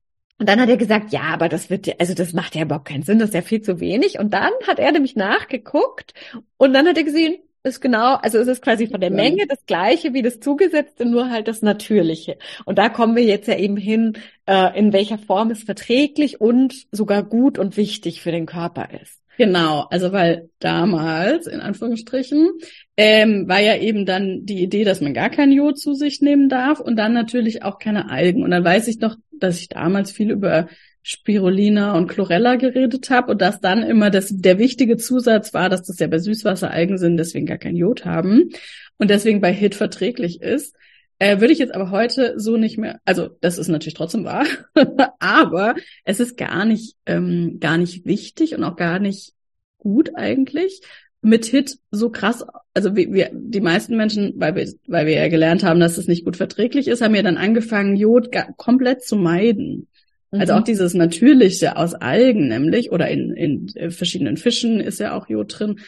und 0.42 0.50
dann 0.50 0.60
hat 0.60 0.70
er 0.70 0.78
gesagt, 0.78 1.12
ja, 1.14 1.22
aber 1.22 1.50
das 1.50 1.70
wird, 1.70 2.02
also 2.02 2.16
das 2.16 2.34
macht 2.34 2.56
ja 2.56 2.64
überhaupt 2.64 2.88
keinen 2.88 3.04
Sinn, 3.04 3.20
das 3.20 3.30
ist 3.30 3.36
ja 3.36 3.44
viel 3.44 3.62
zu 3.62 3.80
wenig. 3.80 4.18
Und 4.18 4.34
dann 4.34 4.50
hat 4.68 4.80
er 4.80 4.92
nämlich 4.92 5.16
nachgeguckt 5.16 6.16
und 6.58 6.74
dann 6.74 6.88
hat 6.88 6.98
er 6.98 7.04
gesehen, 7.04 7.36
ist 7.62 7.80
genau, 7.80 8.16
also 8.16 8.40
es 8.40 8.48
ist 8.48 8.64
quasi 8.64 8.88
von 8.88 9.00
der 9.00 9.12
Menge 9.12 9.46
das 9.46 9.68
gleiche 9.68 10.16
wie 10.16 10.24
das 10.24 10.40
zugesetzte, 10.40 11.06
nur 11.06 11.30
halt 11.30 11.48
das 11.48 11.62
Natürliche. 11.62 12.40
Und 12.66 12.80
da 12.80 12.90
kommen 12.90 13.16
wir 13.16 13.24
jetzt 13.24 13.48
ja 13.48 13.56
eben 13.56 13.78
hin, 13.78 14.14
äh, 14.48 14.76
in 14.76 14.94
welcher 14.94 15.20
Form 15.20 15.52
es 15.52 15.62
verträglich 15.62 16.42
und 16.42 16.88
sogar 16.92 17.22
gut 17.22 17.60
und 17.60 17.78
wichtig 17.78 18.24
für 18.24 18.32
den 18.32 18.48
Körper 18.48 18.90
ist. 19.00 19.20
Genau, 19.38 19.86
also 19.92 20.12
weil 20.12 20.50
damals, 20.58 21.46
in 21.46 21.60
Anführungsstrichen, 21.60 22.50
ähm, 22.98 23.48
war 23.48 23.60
ja 23.60 23.78
eben 23.78 24.08
dann 24.08 24.44
die 24.48 24.64
Idee, 24.64 24.86
dass 24.86 25.02
man 25.02 25.14
gar 25.14 25.30
kein 25.30 25.52
Jod 25.52 25.78
zu 25.78 25.94
sich 25.94 26.20
nehmen 26.20 26.50
darf 26.50 26.80
und 26.80 26.96
dann 26.96 27.14
natürlich 27.14 27.62
auch 27.62 27.78
keine 27.78 28.10
Algen. 28.10 28.42
Und 28.42 28.50
dann 28.50 28.64
weiß 28.64 28.88
ich 28.88 28.98
noch, 29.00 29.18
dass 29.44 29.60
ich 29.60 29.70
damals 29.70 30.12
viel 30.12 30.32
über 30.32 30.68
Spirulina 31.04 31.96
und 31.96 32.08
Chlorella 32.08 32.56
geredet 32.56 33.10
habe 33.10 33.32
und 33.32 33.42
dass 33.42 33.60
dann 33.60 33.82
immer 33.84 34.12
das, 34.12 34.30
der 34.32 34.60
wichtige 34.60 34.98
Zusatz 34.98 35.54
war, 35.54 35.70
dass 35.70 35.84
das 35.84 36.00
ja 36.00 36.08
bei 36.08 36.20
Süßwasseralgen 36.20 36.98
sind, 36.98 37.18
deswegen 37.18 37.48
gar 37.48 37.58
kein 37.58 37.76
Jod 37.76 38.06
haben 38.06 38.50
und 38.98 39.10
deswegen 39.10 39.42
bei 39.42 39.52
HIT 39.52 39.76
verträglich 39.76 40.42
ist. 40.42 40.76
Äh, 41.18 41.40
würde 41.40 41.54
ich 41.54 41.60
jetzt 41.60 41.76
aber 41.76 41.92
heute 41.92 42.40
so 42.40 42.58
nicht 42.58 42.78
mehr, 42.78 43.00
also 43.06 43.30
das 43.42 43.58
ist 43.58 43.68
natürlich 43.68 43.94
trotzdem 43.94 44.26
wahr, 44.26 44.46
aber 45.20 45.76
es 46.04 46.20
ist 46.20 46.38
gar 46.38 46.66
nicht, 46.66 46.96
ähm, 47.06 47.58
gar 47.60 47.78
nicht 47.78 48.06
wichtig 48.06 48.56
und 48.56 48.64
auch 48.64 48.76
gar 48.76 49.00
nicht 49.00 49.34
gut 49.78 50.16
eigentlich, 50.16 50.82
mit 51.22 51.46
Hit 51.46 51.78
so 51.92 52.10
krass, 52.10 52.44
also 52.74 52.96
wir, 52.96 53.14
wir, 53.14 53.30
die 53.34 53.62
meisten 53.62 53.96
Menschen, 53.96 54.34
weil 54.38 54.56
wir, 54.56 54.72
weil 54.88 55.06
wir 55.06 55.14
ja 55.14 55.28
gelernt 55.28 55.64
haben, 55.64 55.80
dass 55.80 55.98
es 55.98 56.08
nicht 56.08 56.26
gut 56.26 56.38
verträglich 56.38 56.88
ist, 56.88 57.02
haben 57.02 57.16
ja 57.16 57.22
dann 57.22 57.38
angefangen, 57.38 57.96
Jod 57.96 58.30
komplett 58.58 59.04
zu 59.04 59.16
meiden. 59.16 59.88
Also 60.32 60.36
mhm. 60.36 60.42
Also 60.42 60.54
auch 60.54 60.64
dieses 60.64 60.94
Natürliche 60.94 61.78
aus 61.78 61.94
Algen 61.94 62.48
nämlich 62.48 62.92
oder 62.92 63.08
in, 63.10 63.32
in 63.36 63.68
äh, 63.76 63.92
verschiedenen 63.92 64.38
Fischen 64.38 64.80
ist 64.80 65.00
ja 65.00 65.16
auch 65.16 65.30
Jod 65.30 65.60
drin. 65.60 65.80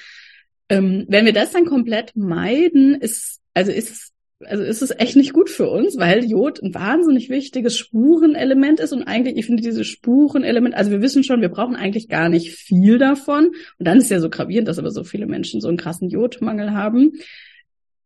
Ähm, 0.70 1.06
wenn 1.08 1.26
wir 1.26 1.34
das 1.34 1.52
dann 1.52 1.66
komplett 1.66 2.16
meiden, 2.16 2.96
ist, 2.96 3.42
also 3.54 3.72
ist 3.72 3.92
es 3.92 4.13
also 4.46 4.64
ist 4.64 4.82
es 4.82 4.92
echt 4.98 5.16
nicht 5.16 5.34
gut 5.34 5.50
für 5.50 5.70
uns, 5.70 5.98
weil 5.98 6.26
Jod 6.26 6.62
ein 6.62 6.74
wahnsinnig 6.74 7.30
wichtiges 7.30 7.78
Spurenelement 7.78 8.80
ist 8.80 8.94
und 8.94 9.04
eigentlich, 9.04 9.38
ich 9.38 9.46
finde 9.46 9.64
dieses 9.64 9.88
Spurenelement, 9.88 10.76
also 10.76 10.92
wir 10.92 11.02
wissen 11.02 11.24
schon, 11.24 11.42
wir 11.42 11.50
brauchen 11.50 11.76
eigentlich 11.76 12.10
gar 12.10 12.30
nicht 12.30 12.52
viel 12.52 12.98
davon 12.98 13.48
und 13.78 13.88
dann 13.88 13.98
ist 13.98 14.10
ja 14.10 14.20
so 14.20 14.30
gravierend, 14.30 14.68
dass 14.68 14.80
aber 14.80 14.92
so 14.92 15.04
viele 15.04 15.26
Menschen 15.26 15.62
so 15.62 15.68
einen 15.68 15.78
krassen 15.78 16.10
Jodmangel 16.10 16.72
haben, 16.72 17.14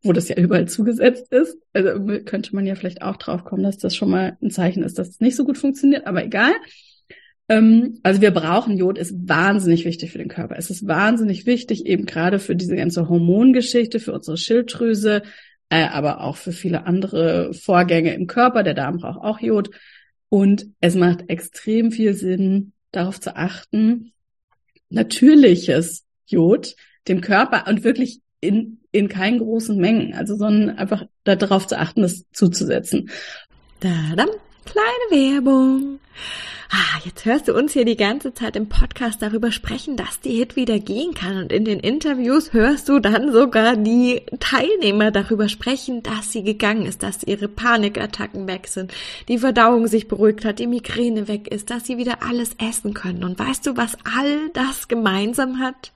wo 0.03 0.13
das 0.13 0.29
ja 0.29 0.37
überall 0.37 0.67
zugesetzt 0.67 1.31
ist. 1.31 1.57
Also 1.73 1.99
könnte 2.25 2.55
man 2.55 2.65
ja 2.65 2.75
vielleicht 2.75 3.01
auch 3.01 3.17
drauf 3.17 3.43
kommen, 3.43 3.63
dass 3.63 3.77
das 3.77 3.95
schon 3.95 4.09
mal 4.09 4.37
ein 4.41 4.51
Zeichen 4.51 4.83
ist, 4.83 4.97
dass 4.99 5.09
es 5.09 5.19
nicht 5.19 5.35
so 5.35 5.45
gut 5.45 5.57
funktioniert, 5.57 6.07
aber 6.07 6.23
egal. 6.23 6.53
Ähm, 7.49 7.99
also 8.03 8.21
wir 8.21 8.31
brauchen 8.31 8.77
Jod, 8.77 8.97
ist 8.97 9.15
wahnsinnig 9.27 9.85
wichtig 9.85 10.11
für 10.11 10.17
den 10.17 10.27
Körper. 10.27 10.55
Es 10.57 10.69
ist 10.69 10.87
wahnsinnig 10.87 11.45
wichtig, 11.45 11.85
eben 11.85 12.05
gerade 12.05 12.39
für 12.39 12.55
diese 12.55 12.75
ganze 12.75 13.07
Hormongeschichte, 13.07 13.99
für 13.99 14.13
unsere 14.13 14.37
Schilddrüse, 14.37 15.23
äh, 15.69 15.85
aber 15.87 16.21
auch 16.21 16.37
für 16.37 16.51
viele 16.51 16.85
andere 16.85 17.53
Vorgänge 17.53 18.13
im 18.13 18.27
Körper. 18.27 18.63
Der 18.63 18.73
Darm 18.73 18.97
braucht 18.97 19.21
auch 19.21 19.39
Jod. 19.39 19.71
Und 20.29 20.67
es 20.81 20.95
macht 20.95 21.29
extrem 21.29 21.91
viel 21.91 22.13
Sinn, 22.13 22.73
darauf 22.91 23.19
zu 23.19 23.35
achten, 23.35 24.11
natürliches 24.89 26.05
Jod 26.25 26.75
dem 27.07 27.21
Körper 27.21 27.67
und 27.67 27.83
wirklich 27.83 28.21
in, 28.41 28.79
in 28.91 29.07
keinen 29.07 29.39
großen 29.39 29.77
Mengen, 29.77 30.13
also 30.13 30.35
sondern 30.35 30.77
einfach 30.77 31.05
darauf 31.23 31.67
zu 31.67 31.77
achten, 31.77 32.01
das 32.01 32.25
zuzusetzen. 32.31 33.09
Da, 33.79 33.89
dann 34.15 34.29
kleine 34.67 35.33
Werbung. 35.33 35.99
Ah, 36.69 36.99
jetzt 37.05 37.23
hörst 37.23 37.47
du 37.47 37.53
uns 37.53 37.71
hier 37.71 37.85
die 37.85 37.95
ganze 37.95 38.33
Zeit 38.33 38.57
im 38.57 38.67
Podcast 38.67 39.21
darüber 39.21 39.53
sprechen, 39.53 39.95
dass 39.95 40.19
die 40.19 40.35
Hit 40.35 40.57
wieder 40.57 40.79
gehen 40.79 41.13
kann. 41.13 41.37
Und 41.37 41.53
in 41.53 41.63
den 41.63 41.79
Interviews 41.79 42.51
hörst 42.51 42.89
du 42.89 42.99
dann 42.99 43.31
sogar 43.31 43.77
die 43.77 44.21
Teilnehmer 44.41 45.11
darüber 45.11 45.47
sprechen, 45.47 46.03
dass 46.03 46.33
sie 46.33 46.43
gegangen 46.43 46.85
ist, 46.85 47.03
dass 47.03 47.23
ihre 47.23 47.47
Panikattacken 47.47 48.47
weg 48.47 48.67
sind, 48.67 48.93
die 49.29 49.37
Verdauung 49.37 49.87
sich 49.87 50.09
beruhigt 50.09 50.43
hat, 50.43 50.59
die 50.59 50.67
Migräne 50.67 51.29
weg 51.29 51.47
ist, 51.47 51.69
dass 51.69 51.85
sie 51.85 51.97
wieder 51.97 52.21
alles 52.21 52.51
essen 52.61 52.93
können. 52.93 53.23
Und 53.23 53.39
weißt 53.39 53.65
du, 53.65 53.77
was 53.77 53.97
all 54.03 54.49
das 54.53 54.89
gemeinsam 54.89 55.59
hat? 55.59 55.93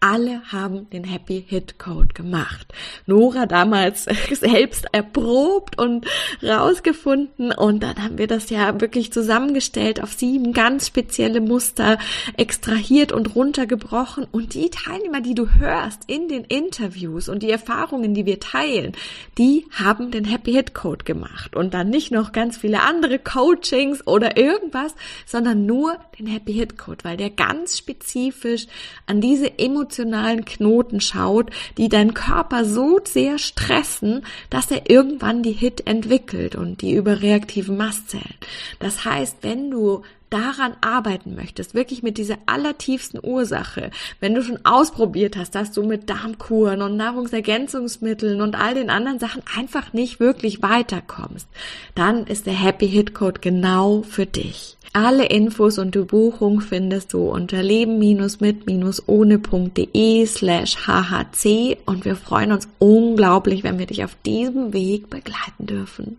Alle 0.00 0.42
haben 0.52 0.88
den 0.90 1.04
Happy 1.04 1.44
Hit 1.46 1.78
Code 1.78 2.14
gemacht. 2.14 2.72
Nora 3.06 3.46
damals 3.46 4.04
selbst 4.32 4.86
erprobt 4.92 5.78
und 5.78 6.06
rausgefunden 6.42 7.52
und 7.52 7.82
dann 7.82 8.02
haben 8.02 8.18
wir 8.18 8.28
das 8.28 8.50
ja 8.50 8.80
wirklich 8.80 9.12
zusammengestellt 9.12 10.02
auf 10.02 10.12
sieben 10.12 10.52
ganz 10.52 10.86
spezielle 10.86 11.40
Muster 11.40 11.98
extrahiert 12.36 13.10
und 13.12 13.34
runtergebrochen 13.34 14.26
und 14.30 14.54
die 14.54 14.70
Teilnehmer, 14.70 15.20
die 15.20 15.34
du 15.34 15.48
hörst 15.54 16.02
in 16.06 16.28
den 16.28 16.44
Interviews 16.44 17.28
und 17.28 17.42
die 17.42 17.50
Erfahrungen, 17.50 18.14
die 18.14 18.26
wir 18.26 18.38
teilen, 18.38 18.92
die 19.36 19.66
haben 19.72 20.10
den 20.10 20.24
Happy 20.24 20.52
Hit 20.52 20.74
Code 20.74 21.04
gemacht 21.04 21.56
und 21.56 21.74
dann 21.74 21.90
nicht 21.90 22.12
noch 22.12 22.30
ganz 22.32 22.56
viele 22.56 22.82
andere 22.82 23.18
Coachings 23.18 24.06
oder 24.06 24.36
irgendwas, 24.36 24.94
sondern 25.26 25.66
nur 25.66 25.96
den 26.18 26.26
Happy 26.26 26.52
Hit 26.52 26.78
Code, 26.78 27.02
weil 27.02 27.16
der 27.16 27.30
ganz 27.30 27.76
spezifisch 27.78 28.66
an 29.06 29.20
diese 29.20 29.58
emotionalen 29.88 30.44
Knoten 30.44 31.00
schaut, 31.00 31.50
die 31.78 31.88
deinen 31.88 32.12
Körper 32.12 32.64
so 32.64 33.00
sehr 33.04 33.38
stressen, 33.38 34.24
dass 34.50 34.70
er 34.70 34.90
irgendwann 34.90 35.42
die 35.42 35.52
Hit 35.52 35.86
entwickelt 35.86 36.56
und 36.56 36.82
die 36.82 36.92
überreaktiven 36.92 37.76
Mastzellen. 37.76 38.34
Das 38.78 39.04
heißt, 39.04 39.38
wenn 39.42 39.70
du 39.70 40.02
daran 40.30 40.74
arbeiten 40.80 41.34
möchtest, 41.34 41.74
wirklich 41.74 42.02
mit 42.02 42.18
dieser 42.18 42.36
allertiefsten 42.46 43.20
Ursache, 43.22 43.90
wenn 44.20 44.34
du 44.34 44.42
schon 44.42 44.64
ausprobiert 44.64 45.36
hast, 45.36 45.54
dass 45.54 45.72
du 45.72 45.82
mit 45.82 46.10
Darmkuren 46.10 46.82
und 46.82 46.96
Nahrungsergänzungsmitteln 46.96 48.40
und 48.40 48.54
all 48.54 48.74
den 48.74 48.90
anderen 48.90 49.18
Sachen 49.18 49.42
einfach 49.56 49.92
nicht 49.92 50.20
wirklich 50.20 50.62
weiterkommst, 50.62 51.48
dann 51.94 52.26
ist 52.26 52.46
der 52.46 52.54
Happy 52.54 52.88
Hit 52.88 53.14
Code 53.14 53.40
genau 53.40 54.02
für 54.02 54.26
dich. 54.26 54.76
Alle 54.94 55.26
Infos 55.26 55.78
und 55.78 55.94
die 55.94 56.00
Buchung 56.00 56.60
findest 56.60 57.12
du 57.12 57.28
unter 57.28 57.62
leben-mit-ohne.de 57.62 60.26
slash 60.26 60.76
hhc 60.86 61.76
und 61.84 62.04
wir 62.04 62.16
freuen 62.16 62.50
uns 62.52 62.68
unglaublich, 62.78 63.64
wenn 63.64 63.78
wir 63.78 63.86
dich 63.86 64.04
auf 64.04 64.16
diesem 64.24 64.72
Weg 64.72 65.10
begleiten 65.10 65.66
dürfen. 65.66 66.16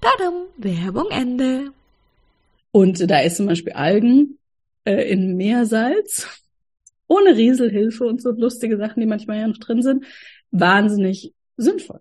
Dadum, 0.00 0.46
Werbung 0.58 1.06
Ende. 1.10 1.70
Und 2.74 3.08
da 3.08 3.20
ist 3.20 3.36
zum 3.36 3.46
Beispiel 3.46 3.72
Algen 3.74 4.40
äh, 4.82 5.08
in 5.08 5.36
Meersalz, 5.36 6.26
ohne 7.06 7.36
Rieselhilfe 7.36 8.04
und 8.04 8.20
so 8.20 8.32
lustige 8.32 8.76
Sachen, 8.76 8.98
die 8.98 9.06
manchmal 9.06 9.38
ja 9.38 9.46
noch 9.46 9.58
drin 9.58 9.80
sind, 9.80 10.04
wahnsinnig 10.50 11.32
sinnvoll. 11.56 12.00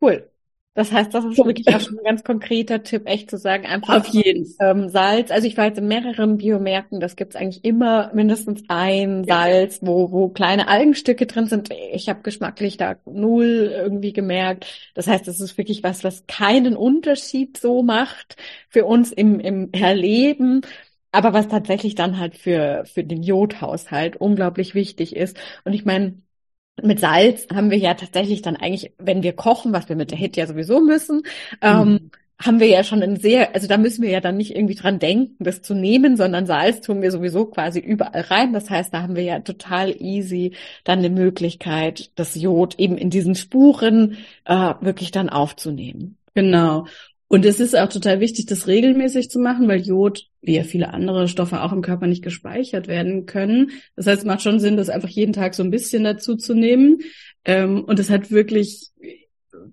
Cool. 0.00 0.30
Das 0.74 0.90
heißt, 0.90 1.14
das 1.14 1.24
ist 1.24 1.38
wirklich 1.38 1.72
auch 1.72 1.80
schon 1.80 1.98
ein 1.98 2.04
ganz 2.04 2.24
konkreter 2.24 2.82
Tipp, 2.82 3.02
echt 3.06 3.30
zu 3.30 3.38
sagen, 3.38 3.64
einfach 3.64 4.00
auf 4.00 4.06
jeden 4.08 4.52
ähm, 4.60 4.88
Salz. 4.88 5.30
Also 5.30 5.46
ich 5.46 5.56
war 5.56 5.66
jetzt 5.66 5.78
in 5.78 5.86
mehreren 5.86 6.36
Biomärkten, 6.36 6.98
das 6.98 7.14
gibt's 7.14 7.36
eigentlich 7.36 7.64
immer 7.64 8.10
mindestens 8.12 8.64
ein 8.66 9.22
Salz, 9.22 9.78
wo, 9.82 10.10
wo 10.10 10.28
kleine 10.30 10.66
Algenstücke 10.66 11.26
drin 11.26 11.46
sind. 11.46 11.70
Ich 11.92 12.08
habe 12.08 12.22
geschmacklich 12.22 12.76
da 12.76 12.96
null 13.04 13.72
irgendwie 13.72 14.12
gemerkt. 14.12 14.66
Das 14.94 15.06
heißt, 15.06 15.28
das 15.28 15.40
ist 15.40 15.56
wirklich 15.56 15.84
was, 15.84 16.02
was 16.02 16.26
keinen 16.26 16.76
Unterschied 16.76 17.56
so 17.56 17.84
macht 17.84 18.36
für 18.68 18.84
uns 18.84 19.12
im, 19.12 19.38
im 19.38 19.70
Erleben 19.72 20.62
aber 21.12 21.32
was 21.32 21.46
tatsächlich 21.46 21.94
dann 21.94 22.18
halt 22.18 22.34
für, 22.34 22.84
für 22.92 23.04
den 23.04 23.22
Jodhaushalt 23.22 24.16
unglaublich 24.16 24.74
wichtig 24.74 25.14
ist. 25.14 25.38
Und 25.64 25.72
ich 25.72 25.84
meine, 25.84 26.20
mit 26.82 27.00
Salz 27.00 27.46
haben 27.54 27.70
wir 27.70 27.78
ja 27.78 27.94
tatsächlich 27.94 28.42
dann 28.42 28.56
eigentlich, 28.56 28.92
wenn 28.98 29.22
wir 29.22 29.34
kochen, 29.34 29.72
was 29.72 29.88
wir 29.88 29.96
mit 29.96 30.10
der 30.10 30.18
Hit 30.18 30.36
ja 30.36 30.46
sowieso 30.46 30.80
müssen, 30.80 31.22
ähm, 31.60 31.88
mhm. 31.88 32.10
haben 32.42 32.60
wir 32.60 32.66
ja 32.66 32.82
schon 32.82 33.02
ein 33.02 33.16
sehr, 33.16 33.54
also 33.54 33.68
da 33.68 33.76
müssen 33.76 34.02
wir 34.02 34.10
ja 34.10 34.20
dann 34.20 34.36
nicht 34.36 34.54
irgendwie 34.54 34.74
dran 34.74 34.98
denken, 34.98 35.36
das 35.38 35.62
zu 35.62 35.74
nehmen, 35.74 36.16
sondern 36.16 36.46
Salz 36.46 36.80
tun 36.80 37.00
wir 37.00 37.10
sowieso 37.10 37.46
quasi 37.46 37.78
überall 37.78 38.22
rein. 38.22 38.52
Das 38.52 38.70
heißt, 38.70 38.92
da 38.92 39.02
haben 39.02 39.14
wir 39.16 39.22
ja 39.22 39.40
total 39.40 39.94
easy 40.00 40.54
dann 40.82 40.98
eine 40.98 41.10
Möglichkeit, 41.10 42.10
das 42.16 42.34
Jod 42.34 42.78
eben 42.78 42.98
in 42.98 43.10
diesen 43.10 43.34
Spuren 43.34 44.18
äh, 44.44 44.74
wirklich 44.80 45.10
dann 45.12 45.28
aufzunehmen. 45.28 46.18
Genau. 46.34 46.86
Und 47.34 47.44
es 47.44 47.58
ist 47.58 47.76
auch 47.76 47.88
total 47.88 48.20
wichtig, 48.20 48.46
das 48.46 48.68
regelmäßig 48.68 49.28
zu 49.28 49.40
machen, 49.40 49.66
weil 49.66 49.80
Jod, 49.80 50.28
wie 50.40 50.54
ja 50.54 50.62
viele 50.62 50.94
andere 50.94 51.26
Stoffe 51.26 51.62
auch 51.62 51.72
im 51.72 51.82
Körper 51.82 52.06
nicht 52.06 52.22
gespeichert 52.22 52.86
werden 52.86 53.26
können. 53.26 53.72
Das 53.96 54.06
heißt, 54.06 54.20
es 54.20 54.24
macht 54.24 54.42
schon 54.42 54.60
Sinn, 54.60 54.76
das 54.76 54.88
einfach 54.88 55.08
jeden 55.08 55.32
Tag 55.32 55.56
so 55.56 55.64
ein 55.64 55.70
bisschen 55.72 56.04
dazu 56.04 56.36
zu 56.36 56.54
nehmen. 56.54 56.98
Ähm, 57.44 57.82
und 57.82 57.98
es 57.98 58.08
hat 58.08 58.30
wirklich, 58.30 58.92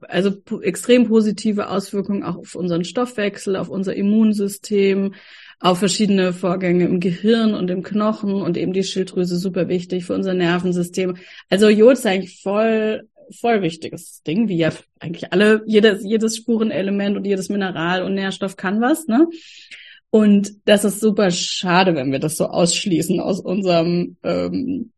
also 0.08 0.32
extrem 0.64 1.08
positive 1.08 1.70
Auswirkungen 1.70 2.24
auch 2.24 2.38
auf 2.38 2.56
unseren 2.56 2.84
Stoffwechsel, 2.84 3.56
auf 3.56 3.70
unser 3.70 3.96
Immunsystem, 3.96 5.14
auf 5.60 5.78
verschiedene 5.78 6.34
Vorgänge 6.34 6.86
im 6.86 7.00
Gehirn 7.00 7.54
und 7.54 7.70
im 7.70 7.84
Knochen 7.84 8.42
und 8.42 8.58
eben 8.58 8.74
die 8.74 8.84
Schilddrüse 8.84 9.38
super 9.38 9.68
wichtig 9.68 10.06
für 10.06 10.16
unser 10.16 10.34
Nervensystem. 10.34 11.18
Also 11.48 11.70
Jod 11.70 11.94
ist 11.94 12.08
eigentlich 12.08 12.42
voll 12.42 13.08
voll 13.32 13.62
wichtiges 13.62 14.22
Ding, 14.24 14.48
wie 14.48 14.58
ja 14.58 14.72
eigentlich 15.00 15.32
alle, 15.34 15.64
jedes, 15.66 16.04
jedes 16.04 16.38
Spurenelement 16.38 17.18
und 17.18 17.26
jedes 17.26 17.50
Mineral 17.50 18.04
und 18.04 18.16
Nährstoff 18.16 18.58
kann 18.58 18.82
was, 18.82 19.08
ne? 19.08 19.28
Und 20.10 20.52
das 20.66 20.84
ist 20.84 21.00
super 21.00 21.32
schade, 21.32 21.96
wenn 21.96 22.12
wir 22.12 22.20
das 22.20 22.36
so 22.36 22.48
ausschließen 22.48 23.20
aus 23.22 23.40
unserem 23.40 24.18
ähm, 24.24 24.92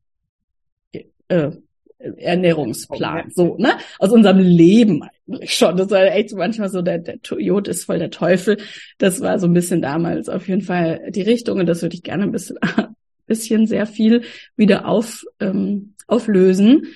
äh, 1.28 1.52
Ernährungsplan, 2.00 3.30
so, 3.30 3.56
ne? 3.58 3.78
Aus 4.00 4.12
unserem 4.12 4.40
Leben 4.40 5.04
eigentlich 5.28 5.54
schon. 5.54 5.78
Das 5.78 5.90
war 5.90 6.04
echt 6.04 6.34
manchmal 6.34 6.70
so, 6.70 6.82
der, 6.82 7.00
der 7.00 7.18
Jod 7.38 7.68
ist 7.68 7.86
voll 7.86 8.00
der 8.00 8.10
Teufel. 8.10 8.58
Das 8.98 9.22
war 9.22 9.40
so 9.40 9.48
ein 9.48 9.54
bisschen 9.54 9.82
damals 9.82 10.30
auf 10.30 10.48
jeden 10.48 10.62
Fall 10.62 11.12
die 11.12 11.22
Richtung 11.22 11.60
und 11.60 11.66
das 11.66 11.82
würde 11.82 11.96
ich 11.96 12.04
gerne 12.04 12.24
ein 12.24 12.32
bisschen, 12.32 12.58
bisschen 13.28 13.68
sehr 13.68 13.86
viel 13.86 14.24
wieder 14.56 14.88
auf, 14.88 15.24
ähm, 15.40 15.94
auflösen. 16.08 16.88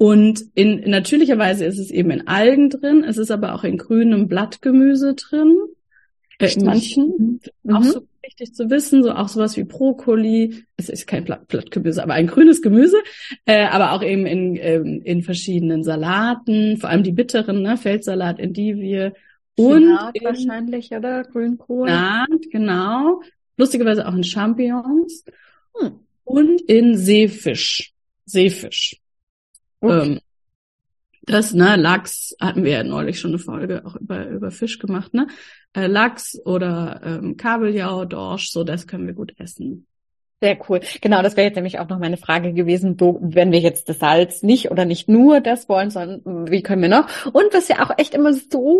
Und 0.00 0.46
in 0.54 0.88
natürlicher 0.88 1.36
Weise 1.36 1.66
ist 1.66 1.78
es 1.78 1.90
eben 1.90 2.10
in 2.10 2.26
Algen 2.26 2.70
drin, 2.70 3.04
es 3.04 3.18
ist 3.18 3.30
aber 3.30 3.54
auch 3.54 3.64
in 3.64 3.76
grünem 3.76 4.28
Blattgemüse 4.28 5.14
drin. 5.14 5.58
Äh, 6.38 6.54
in 6.54 6.64
manchen 6.64 7.40
mhm. 7.62 7.74
auch 7.74 7.82
so 7.82 8.00
wichtig 8.22 8.54
zu 8.54 8.70
wissen, 8.70 9.02
so 9.02 9.12
auch 9.12 9.28
sowas 9.28 9.58
wie 9.58 9.64
Brokkoli, 9.64 10.64
es 10.78 10.88
ist 10.88 11.06
kein 11.06 11.24
Blatt, 11.24 11.48
Blattgemüse, 11.48 12.02
aber 12.02 12.14
ein 12.14 12.28
grünes 12.28 12.62
Gemüse, 12.62 12.96
äh, 13.44 13.66
aber 13.66 13.92
auch 13.92 14.02
eben 14.02 14.24
in, 14.24 14.56
ähm, 14.56 15.02
in 15.04 15.22
verschiedenen 15.22 15.84
Salaten, 15.84 16.78
vor 16.78 16.88
allem 16.88 17.02
die 17.02 17.12
bitteren, 17.12 17.60
ne, 17.60 17.76
Feldsalat, 17.76 18.38
Endivie 18.38 19.10
und 19.58 19.82
in, 20.14 20.24
wahrscheinlich, 20.24 20.92
oder? 20.92 21.24
Grünkohl. 21.24 21.90
Ja, 21.90 22.24
genau. 22.50 23.20
Lustigerweise 23.58 24.08
auch 24.08 24.14
in 24.14 24.24
Champignons 24.24 25.26
hm. 25.78 25.92
und 26.24 26.62
in 26.62 26.96
Seefisch. 26.96 27.92
Seefisch. 28.24 28.98
Okay. 29.80 30.12
Ähm, 30.12 30.20
das, 31.22 31.52
ne, 31.52 31.76
Lachs 31.76 32.34
hatten 32.40 32.64
wir 32.64 32.72
ja 32.72 32.84
neulich 32.84 33.20
schon 33.20 33.30
eine 33.30 33.38
Folge 33.38 33.82
auch 33.84 33.96
über, 33.96 34.26
über 34.26 34.50
Fisch 34.50 34.78
gemacht, 34.78 35.14
ne? 35.14 35.28
Äh, 35.74 35.86
Lachs 35.86 36.40
oder 36.44 37.00
ähm, 37.04 37.36
Kabeljau, 37.36 38.04
Dorsch, 38.04 38.50
so 38.50 38.64
das 38.64 38.86
können 38.86 39.06
wir 39.06 39.14
gut 39.14 39.34
essen. 39.38 39.86
Sehr 40.42 40.58
cool. 40.68 40.80
Genau, 41.02 41.20
das 41.22 41.36
wäre 41.36 41.46
jetzt 41.46 41.56
nämlich 41.56 41.78
auch 41.78 41.88
noch 41.88 41.98
meine 41.98 42.16
Frage 42.16 42.54
gewesen, 42.54 42.98
wo, 42.98 43.18
wenn 43.20 43.52
wir 43.52 43.58
jetzt 43.58 43.90
das 43.90 43.98
Salz 43.98 44.42
nicht 44.42 44.70
oder 44.70 44.86
nicht 44.86 45.06
nur 45.06 45.40
das 45.40 45.68
wollen, 45.68 45.90
sondern 45.90 46.50
wie 46.50 46.62
können 46.62 46.80
wir 46.80 46.88
noch? 46.88 47.08
Und 47.26 47.52
was 47.52 47.68
ja 47.68 47.84
auch 47.84 47.98
echt 47.98 48.14
immer 48.14 48.32
so 48.32 48.78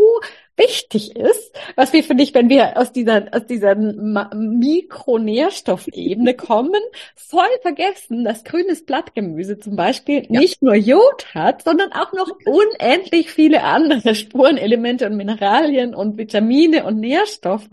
wichtig 0.61 1.17
ist, 1.17 1.59
was 1.77 1.93
wir, 1.93 2.03
finde 2.05 2.23
ich, 2.23 2.33
wenn 2.35 2.49
wir 2.49 2.79
aus 2.79 2.93
dieser, 2.93 3.27
aus 3.33 3.45
dieser 3.47 3.75
Mikronährstoffebene 3.75 6.35
kommen, 6.35 6.81
voll 7.15 7.51
vergessen, 7.63 8.25
dass 8.25 8.45
grünes 8.45 8.85
Blattgemüse 8.85 9.59
zum 9.59 9.75
Beispiel 9.77 10.27
ja. 10.29 10.41
nicht 10.41 10.61
nur 10.63 10.75
Jod 10.75 11.35
hat, 11.35 11.65
sondern 11.65 11.93
auch 11.93 12.13
noch 12.13 12.31
unendlich 12.45 13.31
viele 13.31 13.63
andere 13.63 14.15
Spurenelemente 14.15 15.07
und 15.07 15.17
Mineralien 15.17 15.95
und 15.95 16.19
Vitamine 16.19 16.85
und 16.85 17.01
Nährstoffe. 17.01 17.71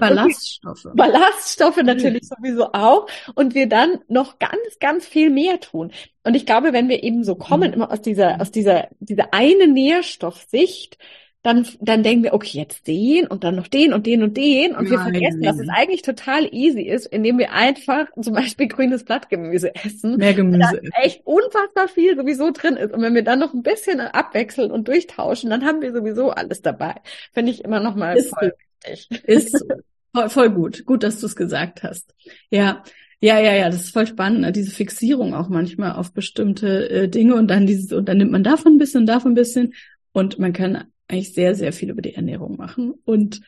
Ballaststoffe. 0.00 0.86
Und 0.86 0.96
Ballaststoffe 0.96 1.82
natürlich 1.82 2.22
mhm. 2.22 2.36
sowieso 2.36 2.72
auch. 2.72 3.06
Und 3.34 3.54
wir 3.54 3.68
dann 3.68 4.00
noch 4.08 4.38
ganz, 4.38 4.78
ganz 4.80 5.06
viel 5.06 5.28
mehr 5.30 5.60
tun. 5.60 5.92
Und 6.24 6.34
ich 6.34 6.46
glaube, 6.46 6.72
wenn 6.72 6.88
wir 6.88 7.02
eben 7.02 7.22
so 7.22 7.34
kommen, 7.36 7.68
mhm. 7.68 7.74
immer 7.74 7.92
aus 7.92 8.00
dieser, 8.00 8.40
aus 8.40 8.50
dieser, 8.50 8.88
dieser 8.98 9.28
eine 9.32 9.68
Nährstoffsicht, 9.68 10.96
dann, 11.44 11.66
dann 11.80 12.02
denken 12.02 12.24
wir, 12.24 12.32
okay, 12.32 12.56
jetzt 12.56 12.86
den 12.86 13.26
und 13.26 13.44
dann 13.44 13.54
noch 13.54 13.68
den 13.68 13.92
und 13.92 14.06
den 14.06 14.22
und 14.22 14.34
den. 14.34 14.74
Und 14.74 14.88
Nein. 14.88 14.92
wir 14.92 14.98
vergessen, 15.00 15.42
dass 15.42 15.58
es 15.58 15.68
eigentlich 15.68 16.00
total 16.00 16.48
easy 16.54 16.80
ist, 16.80 17.04
indem 17.04 17.36
wir 17.36 17.52
einfach 17.52 18.06
zum 18.18 18.32
Beispiel 18.32 18.66
grünes 18.66 19.04
Blattgemüse 19.04 19.74
essen. 19.74 20.16
Mehr 20.16 20.32
Gemüse. 20.32 20.80
Da 20.82 21.02
echt 21.02 21.20
unfassbar 21.26 21.88
viel 21.88 22.16
sowieso 22.16 22.50
drin 22.50 22.76
ist. 22.76 22.94
Und 22.94 23.02
wenn 23.02 23.14
wir 23.14 23.22
dann 23.22 23.40
noch 23.40 23.52
ein 23.52 23.62
bisschen 23.62 24.00
abwechseln 24.00 24.70
und 24.70 24.88
durchtauschen, 24.88 25.50
dann 25.50 25.66
haben 25.66 25.82
wir 25.82 25.92
sowieso 25.92 26.30
alles 26.30 26.62
dabei. 26.62 26.94
Finde 27.34 27.52
ich 27.52 27.62
immer 27.62 27.80
noch 27.80 27.94
mal 27.94 28.16
ist 28.16 28.30
voll 28.30 28.54
wichtig. 28.86 29.24
Ist 29.24 29.66
voll, 30.14 30.30
voll 30.30 30.50
gut. 30.50 30.86
Gut, 30.86 31.02
dass 31.02 31.20
du 31.20 31.26
es 31.26 31.36
gesagt 31.36 31.82
hast. 31.82 32.14
Ja. 32.48 32.82
Ja, 33.20 33.38
ja, 33.38 33.52
ja, 33.52 33.66
das 33.66 33.84
ist 33.84 33.92
voll 33.92 34.06
spannend, 34.06 34.40
ne? 34.40 34.52
diese 34.52 34.70
Fixierung 34.70 35.34
auch 35.34 35.48
manchmal 35.48 35.92
auf 35.92 36.12
bestimmte 36.12 36.90
äh, 36.90 37.08
Dinge 37.08 37.34
und 37.36 37.48
dann 37.48 37.66
dieses, 37.66 37.92
und 37.92 38.06
dann 38.08 38.18
nimmt 38.18 38.32
man 38.32 38.44
davon 38.44 38.74
ein 38.74 38.78
bisschen 38.78 39.02
und 39.02 39.06
davon 39.06 39.32
ein 39.32 39.36
bisschen 39.36 39.72
und 40.12 40.38
man 40.38 40.52
kann 40.52 40.84
eigentlich 41.08 41.34
sehr, 41.34 41.54
sehr 41.54 41.72
viel 41.72 41.90
über 41.90 42.02
die 42.02 42.14
Ernährung 42.14 42.56
machen 42.56 42.94
und 43.04 43.40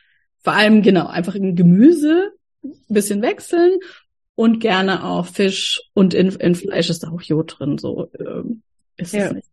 vor 0.43 0.53
allem, 0.53 0.81
genau, 0.81 1.07
einfach 1.07 1.35
ein 1.35 1.55
Gemüse 1.55 2.31
ein 2.63 2.73
bisschen 2.87 3.21
wechseln 3.21 3.79
und 4.35 4.59
gerne 4.59 5.03
auch 5.03 5.25
Fisch 5.25 5.81
und 5.93 6.13
in, 6.13 6.29
in 6.29 6.55
Fleisch 6.55 6.89
ist 6.89 7.05
auch 7.05 7.21
Jod 7.21 7.57
drin, 7.57 7.77
so 7.77 8.09
ähm, 8.19 8.61
ist 8.95 9.13
ja. 9.13 9.27
es 9.27 9.33
nicht. 9.33 9.47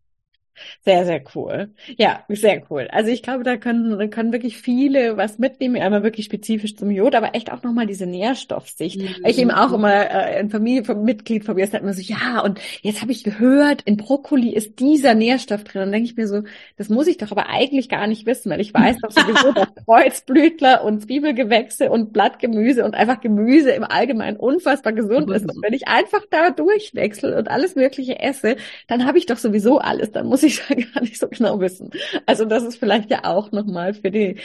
Sehr, 0.85 1.05
sehr 1.05 1.23
cool. 1.35 1.71
Ja, 1.97 2.25
sehr 2.29 2.63
cool. 2.71 2.89
Also 2.91 3.11
ich 3.11 3.23
glaube, 3.23 3.43
da 3.43 3.57
können, 3.57 4.11
können 4.11 4.33
wirklich 4.33 4.57
viele 4.57 5.17
was 5.17 5.39
mitnehmen, 5.39 5.77
einmal 5.77 6.03
wirklich 6.03 6.27
spezifisch 6.27 6.77
zum 6.77 6.91
Jod, 6.91 7.15
aber 7.15 7.35
echt 7.35 7.51
auch 7.51 7.63
nochmal 7.63 7.87
diese 7.87 8.07
Nährstoffsicht. 8.07 9.01
Mhm. 9.01 9.27
Ich 9.27 9.39
eben 9.39 9.51
auch 9.51 9.73
immer 9.73 9.93
äh, 9.93 10.39
ein 10.39 10.51
Familienmitglied 10.51 11.45
von 11.45 11.57
mir 11.57 11.67
sagt 11.67 11.83
immer 11.83 11.93
so, 11.93 12.03
ja, 12.03 12.41
und 12.41 12.61
jetzt 12.83 13.03
habe 13.03 13.13
ich 13.13 13.25
gehört, 13.25 13.83
in 13.83 13.97
Brokkoli 13.97 14.55
ist 14.55 14.79
dieser 14.79 15.15
Nährstoff 15.15 15.65
drin. 15.65 15.83
Und 15.83 15.87
dann 15.87 15.93
denke 15.93 16.11
ich 16.11 16.17
mir 16.17 16.29
so, 16.29 16.43
das 16.77 16.89
muss 16.89 17.07
ich 17.07 17.19
doch 17.19 17.33
aber 17.33 17.49
eigentlich 17.49 17.89
gar 17.89 18.07
nicht 18.07 18.27
wissen, 18.27 18.51
weil 18.51 18.61
ich 18.61 18.73
weiß 18.73 18.99
doch 19.03 19.11
sowieso, 19.11 19.53
dass 19.53 19.75
Kreuzblütler 19.85 20.85
und 20.85 21.03
Zwiebelgewächse 21.03 21.91
und 21.91 22.13
Blattgemüse 22.13 22.85
und 22.85 22.95
einfach 22.95 23.21
Gemüse 23.21 23.71
im 23.71 23.85
Allgemeinen 23.85 24.37
unfassbar 24.37 24.93
gesund 24.93 25.31
ist. 25.31 25.51
Und 25.51 25.63
wenn 25.63 25.73
ich 25.73 25.89
einfach 25.89 26.23
da 26.31 26.51
durchwechsel 26.51 27.35
und 27.35 27.49
alles 27.49 27.75
Mögliche 27.75 28.21
esse, 28.21 28.57
dann 28.87 29.05
habe 29.07 29.19
ich 29.19 29.27
doch 29.27 29.39
sowieso 29.39 29.79
alles. 29.79 30.13
Dann 30.13 30.27
muss 30.27 30.44
ich 30.45 30.63
ja 30.69 30.77
gar 30.95 31.03
nicht 31.03 31.19
so 31.19 31.29
genau 31.29 31.61
wissen. 31.61 31.91
Also 32.27 32.45
das 32.45 32.63
ist 32.63 32.77
vielleicht 32.77 33.11
ja 33.11 33.25
auch 33.25 33.53
nochmal 33.53 33.95
für 33.95 34.11
die, 34.11 34.37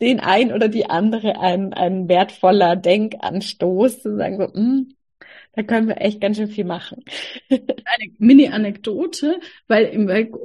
den 0.00 0.20
einen 0.20 0.52
oder 0.52 0.68
die 0.68 0.86
andere 0.86 1.40
ein, 1.40 1.72
ein 1.74 2.08
wertvoller 2.08 2.76
Denkanstoß, 2.76 4.02
zu 4.02 4.16
sagen 4.16 4.38
so, 4.38 4.44
mh, 4.44 4.54
hm, 4.54 4.94
da 5.58 5.64
können 5.64 5.88
wir 5.88 6.00
echt 6.00 6.20
ganz 6.20 6.36
schön 6.36 6.46
viel 6.46 6.64
machen. 6.64 7.02
Eine 7.50 8.12
Mini-Anekdote, 8.18 9.40
weil, 9.66 9.92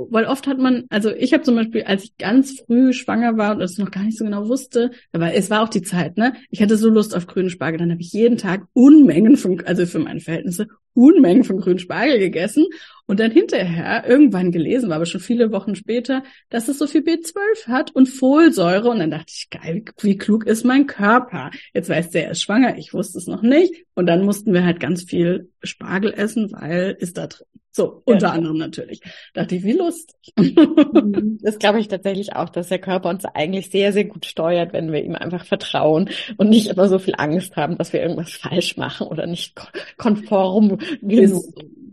weil 0.09 0.25
oft 0.25 0.47
hat 0.47 0.57
man, 0.57 0.85
also 0.89 1.11
ich 1.11 1.33
habe 1.33 1.43
zum 1.43 1.55
Beispiel, 1.55 1.83
als 1.83 2.05
ich 2.05 2.17
ganz 2.17 2.59
früh 2.61 2.93
schwanger 2.93 3.37
war 3.37 3.55
und 3.55 3.61
es 3.61 3.77
noch 3.77 3.91
gar 3.91 4.03
nicht 4.03 4.17
so 4.17 4.25
genau 4.25 4.47
wusste, 4.47 4.89
aber 5.11 5.33
es 5.35 5.51
war 5.51 5.61
auch 5.61 5.69
die 5.69 5.83
Zeit, 5.83 6.17
ne? 6.17 6.33
Ich 6.49 6.63
hatte 6.63 6.77
so 6.77 6.89
Lust 6.89 7.15
auf 7.15 7.27
grünen 7.27 7.51
Spargel, 7.51 7.77
dann 7.77 7.91
habe 7.91 8.01
ich 8.01 8.11
jeden 8.11 8.37
Tag 8.37 8.65
Unmengen 8.73 9.37
von, 9.37 9.61
also 9.65 9.85
für 9.85 9.99
meine 9.99 10.19
Verhältnisse, 10.19 10.67
Unmengen 10.93 11.43
von 11.43 11.59
grünen 11.59 11.79
Spargel 11.79 12.19
gegessen 12.19 12.65
und 13.05 13.19
dann 13.19 13.31
hinterher 13.31 14.07
irgendwann 14.07 14.51
gelesen, 14.51 14.89
war 14.89 14.97
aber 14.97 15.05
schon 15.05 15.21
viele 15.21 15.51
Wochen 15.51 15.75
später, 15.75 16.23
dass 16.49 16.67
es 16.67 16.77
so 16.77 16.87
viel 16.87 17.01
B12 17.01 17.67
hat 17.67 17.95
und 17.95 18.07
Folsäure. 18.07 18.89
Und 18.89 18.99
dann 18.99 19.11
dachte 19.11 19.33
ich, 19.35 19.49
geil, 19.49 19.83
wie 20.01 20.17
klug 20.17 20.45
ist 20.45 20.63
mein 20.63 20.87
Körper? 20.87 21.51
Jetzt 21.73 21.89
weiß 21.89 22.11
der, 22.11 22.25
er 22.25 22.31
ist 22.31 22.41
schwanger, 22.41 22.77
ich 22.77 22.93
wusste 22.93 23.17
es 23.17 23.27
noch 23.27 23.41
nicht. 23.41 23.85
Und 23.93 24.05
dann 24.05 24.23
mussten 24.23 24.53
wir 24.53 24.63
halt 24.63 24.79
ganz 24.79 25.03
viel 25.03 25.49
Spargel 25.63 26.13
essen, 26.13 26.51
weil 26.51 26.95
ist 26.99 27.17
da 27.17 27.27
drin. 27.27 27.47
So, 27.75 28.03
unter 28.05 28.27
ja. 28.27 28.33
anderem 28.33 28.57
natürlich. 28.57 29.01
Dachte 29.33 29.55
ich, 29.55 29.63
wie 29.63 29.71
lustig. 29.71 30.33
Mhm. 30.37 31.39
Das 31.41 31.57
glaube 31.57 31.79
ich 31.79 31.87
tatsächlich 31.87 32.35
auch, 32.35 32.49
dass 32.49 32.69
der 32.69 32.77
Körper 32.77 33.09
uns 33.09 33.25
eigentlich 33.25 33.71
sehr, 33.71 33.91
sehr 33.91 34.05
gut 34.05 34.27
steuert, 34.27 34.73
wenn 34.73 34.91
wir 34.91 35.03
ihm 35.03 35.15
einfach 35.15 35.43
vertrauen 35.45 36.09
und 36.37 36.49
nicht 36.49 36.67
immer 36.67 36.87
so 36.87 36.99
viel 36.99 37.15
Angst 37.17 37.55
haben, 37.55 37.77
dass 37.77 37.91
wir 37.91 38.01
irgendwas 38.01 38.33
falsch 38.33 38.77
machen 38.77 39.07
oder 39.07 39.25
nicht 39.25 39.55
konform 39.97 40.77
genug. 41.01 41.45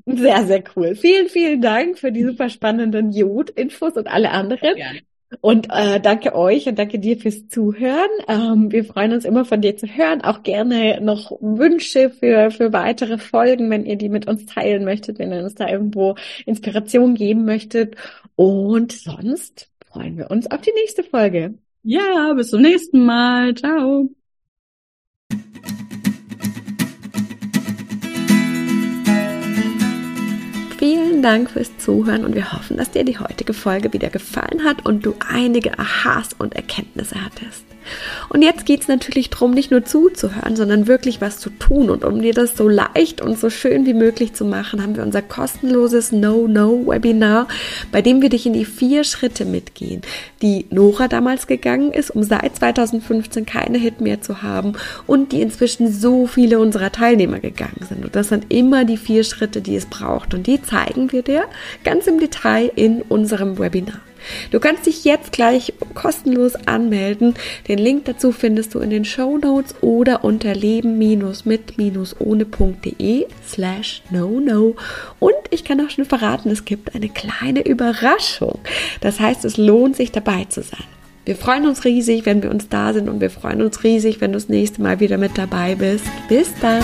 Sehr, 0.04 0.46
sehr 0.46 0.64
cool. 0.76 0.94
Vielen, 0.96 1.28
vielen 1.28 1.62
Dank 1.62 1.98
für 1.98 2.12
die 2.12 2.24
super 2.24 2.50
spannenden 2.50 3.12
Jod-Infos 3.12 3.94
und 3.94 4.06
alle 4.06 4.32
anderen. 4.32 4.76
Ja. 4.76 4.92
Und 5.40 5.68
äh, 5.70 6.00
danke 6.00 6.34
euch 6.34 6.66
und 6.66 6.78
danke 6.78 6.98
dir 6.98 7.16
fürs 7.16 7.46
Zuhören. 7.48 8.10
Ähm, 8.26 8.72
wir 8.72 8.84
freuen 8.84 9.12
uns 9.12 9.24
immer 9.24 9.44
von 9.44 9.60
dir 9.60 9.76
zu 9.76 9.86
hören. 9.86 10.22
Auch 10.22 10.42
gerne 10.42 11.00
noch 11.00 11.30
Wünsche 11.40 12.10
für, 12.10 12.50
für 12.50 12.72
weitere 12.72 13.16
Folgen, 13.16 13.70
wenn 13.70 13.86
ihr 13.86 13.96
die 13.96 14.08
mit 14.08 14.26
uns 14.26 14.46
teilen 14.46 14.84
möchtet, 14.84 15.18
wenn 15.18 15.32
ihr 15.32 15.44
uns 15.44 15.54
da 15.54 15.68
irgendwo 15.68 16.16
Inspiration 16.46 17.14
geben 17.14 17.44
möchtet. 17.44 17.96
Und 18.34 18.92
sonst 18.92 19.70
freuen 19.86 20.18
wir 20.18 20.30
uns 20.30 20.50
auf 20.50 20.60
die 20.62 20.72
nächste 20.74 21.04
Folge. 21.04 21.54
Ja, 21.82 22.32
bis 22.34 22.50
zum 22.50 22.62
nächsten 22.62 23.04
Mal. 23.04 23.54
Ciao. 23.54 24.10
Vielen 30.80 31.22
Dank 31.22 31.50
fürs 31.50 31.76
Zuhören 31.76 32.24
und 32.24 32.34
wir 32.34 32.54
hoffen, 32.54 32.78
dass 32.78 32.90
dir 32.90 33.04
die 33.04 33.18
heutige 33.18 33.52
Folge 33.52 33.92
wieder 33.92 34.08
gefallen 34.08 34.64
hat 34.64 34.86
und 34.86 35.04
du 35.04 35.14
einige 35.28 35.78
Aha's 35.78 36.30
und 36.38 36.56
Erkenntnisse 36.56 37.22
hattest. 37.22 37.69
Und 38.28 38.42
jetzt 38.42 38.66
geht 38.66 38.82
es 38.82 38.88
natürlich 38.88 39.30
darum, 39.30 39.52
nicht 39.52 39.70
nur 39.70 39.84
zuzuhören, 39.84 40.56
sondern 40.56 40.86
wirklich 40.86 41.20
was 41.20 41.38
zu 41.38 41.50
tun. 41.50 41.90
Und 41.90 42.04
um 42.04 42.20
dir 42.20 42.32
das 42.32 42.56
so 42.56 42.68
leicht 42.68 43.20
und 43.20 43.38
so 43.38 43.50
schön 43.50 43.86
wie 43.86 43.94
möglich 43.94 44.34
zu 44.34 44.44
machen, 44.44 44.82
haben 44.82 44.96
wir 44.96 45.02
unser 45.02 45.22
kostenloses 45.22 46.12
No-No-Webinar, 46.12 47.48
bei 47.92 48.02
dem 48.02 48.22
wir 48.22 48.28
dich 48.28 48.46
in 48.46 48.52
die 48.52 48.64
vier 48.64 49.04
Schritte 49.04 49.44
mitgehen, 49.44 50.02
die 50.42 50.66
Nora 50.70 51.08
damals 51.08 51.46
gegangen 51.46 51.92
ist, 51.92 52.10
um 52.10 52.22
seit 52.22 52.56
2015 52.56 53.46
keine 53.46 53.78
Hit 53.78 54.00
mehr 54.00 54.20
zu 54.20 54.42
haben 54.42 54.74
und 55.06 55.32
die 55.32 55.42
inzwischen 55.42 55.92
so 55.92 56.26
viele 56.26 56.58
unserer 56.58 56.92
Teilnehmer 56.92 57.40
gegangen 57.40 57.86
sind. 57.88 58.04
Und 58.04 58.16
das 58.16 58.28
sind 58.28 58.46
immer 58.52 58.84
die 58.84 58.96
vier 58.96 59.24
Schritte, 59.24 59.60
die 59.60 59.76
es 59.76 59.86
braucht. 59.86 60.34
Und 60.34 60.46
die 60.46 60.62
zeigen 60.62 61.12
wir 61.12 61.22
dir 61.22 61.44
ganz 61.84 62.06
im 62.06 62.18
Detail 62.20 62.70
in 62.76 63.02
unserem 63.02 63.58
Webinar. 63.58 64.00
Du 64.50 64.58
kannst 64.60 64.86
dich 64.86 65.04
jetzt 65.04 65.32
gleich 65.32 65.74
kostenlos 65.94 66.54
anmelden. 66.66 67.34
Den 67.68 67.78
Link 67.78 68.06
dazu 68.06 68.32
findest 68.32 68.74
du 68.74 68.80
in 68.80 68.90
den 68.90 69.04
Show 69.04 69.38
Notes 69.38 69.76
oder 69.80 70.24
unter 70.24 70.54
leben-mit-ohne.de 70.54 73.26
slash 73.46 74.02
no 74.10 74.40
no. 74.40 74.74
Und 75.18 75.34
ich 75.50 75.64
kann 75.64 75.80
auch 75.80 75.90
schon 75.90 76.04
verraten, 76.04 76.50
es 76.50 76.64
gibt 76.64 76.94
eine 76.94 77.08
kleine 77.08 77.66
Überraschung. 77.66 78.58
Das 79.00 79.18
heißt, 79.20 79.44
es 79.44 79.56
lohnt 79.56 79.96
sich 79.96 80.12
dabei 80.12 80.44
zu 80.48 80.62
sein. 80.62 80.84
Wir 81.24 81.36
freuen 81.36 81.66
uns 81.66 81.84
riesig, 81.84 82.26
wenn 82.26 82.42
wir 82.42 82.50
uns 82.50 82.68
da 82.68 82.92
sind 82.92 83.08
und 83.08 83.20
wir 83.20 83.30
freuen 83.30 83.62
uns 83.62 83.84
riesig, 83.84 84.20
wenn 84.20 84.32
du 84.32 84.38
das 84.38 84.48
nächste 84.48 84.82
Mal 84.82 85.00
wieder 85.00 85.18
mit 85.18 85.36
dabei 85.36 85.74
bist. 85.74 86.04
Bis 86.28 86.48
dann! 86.60 86.82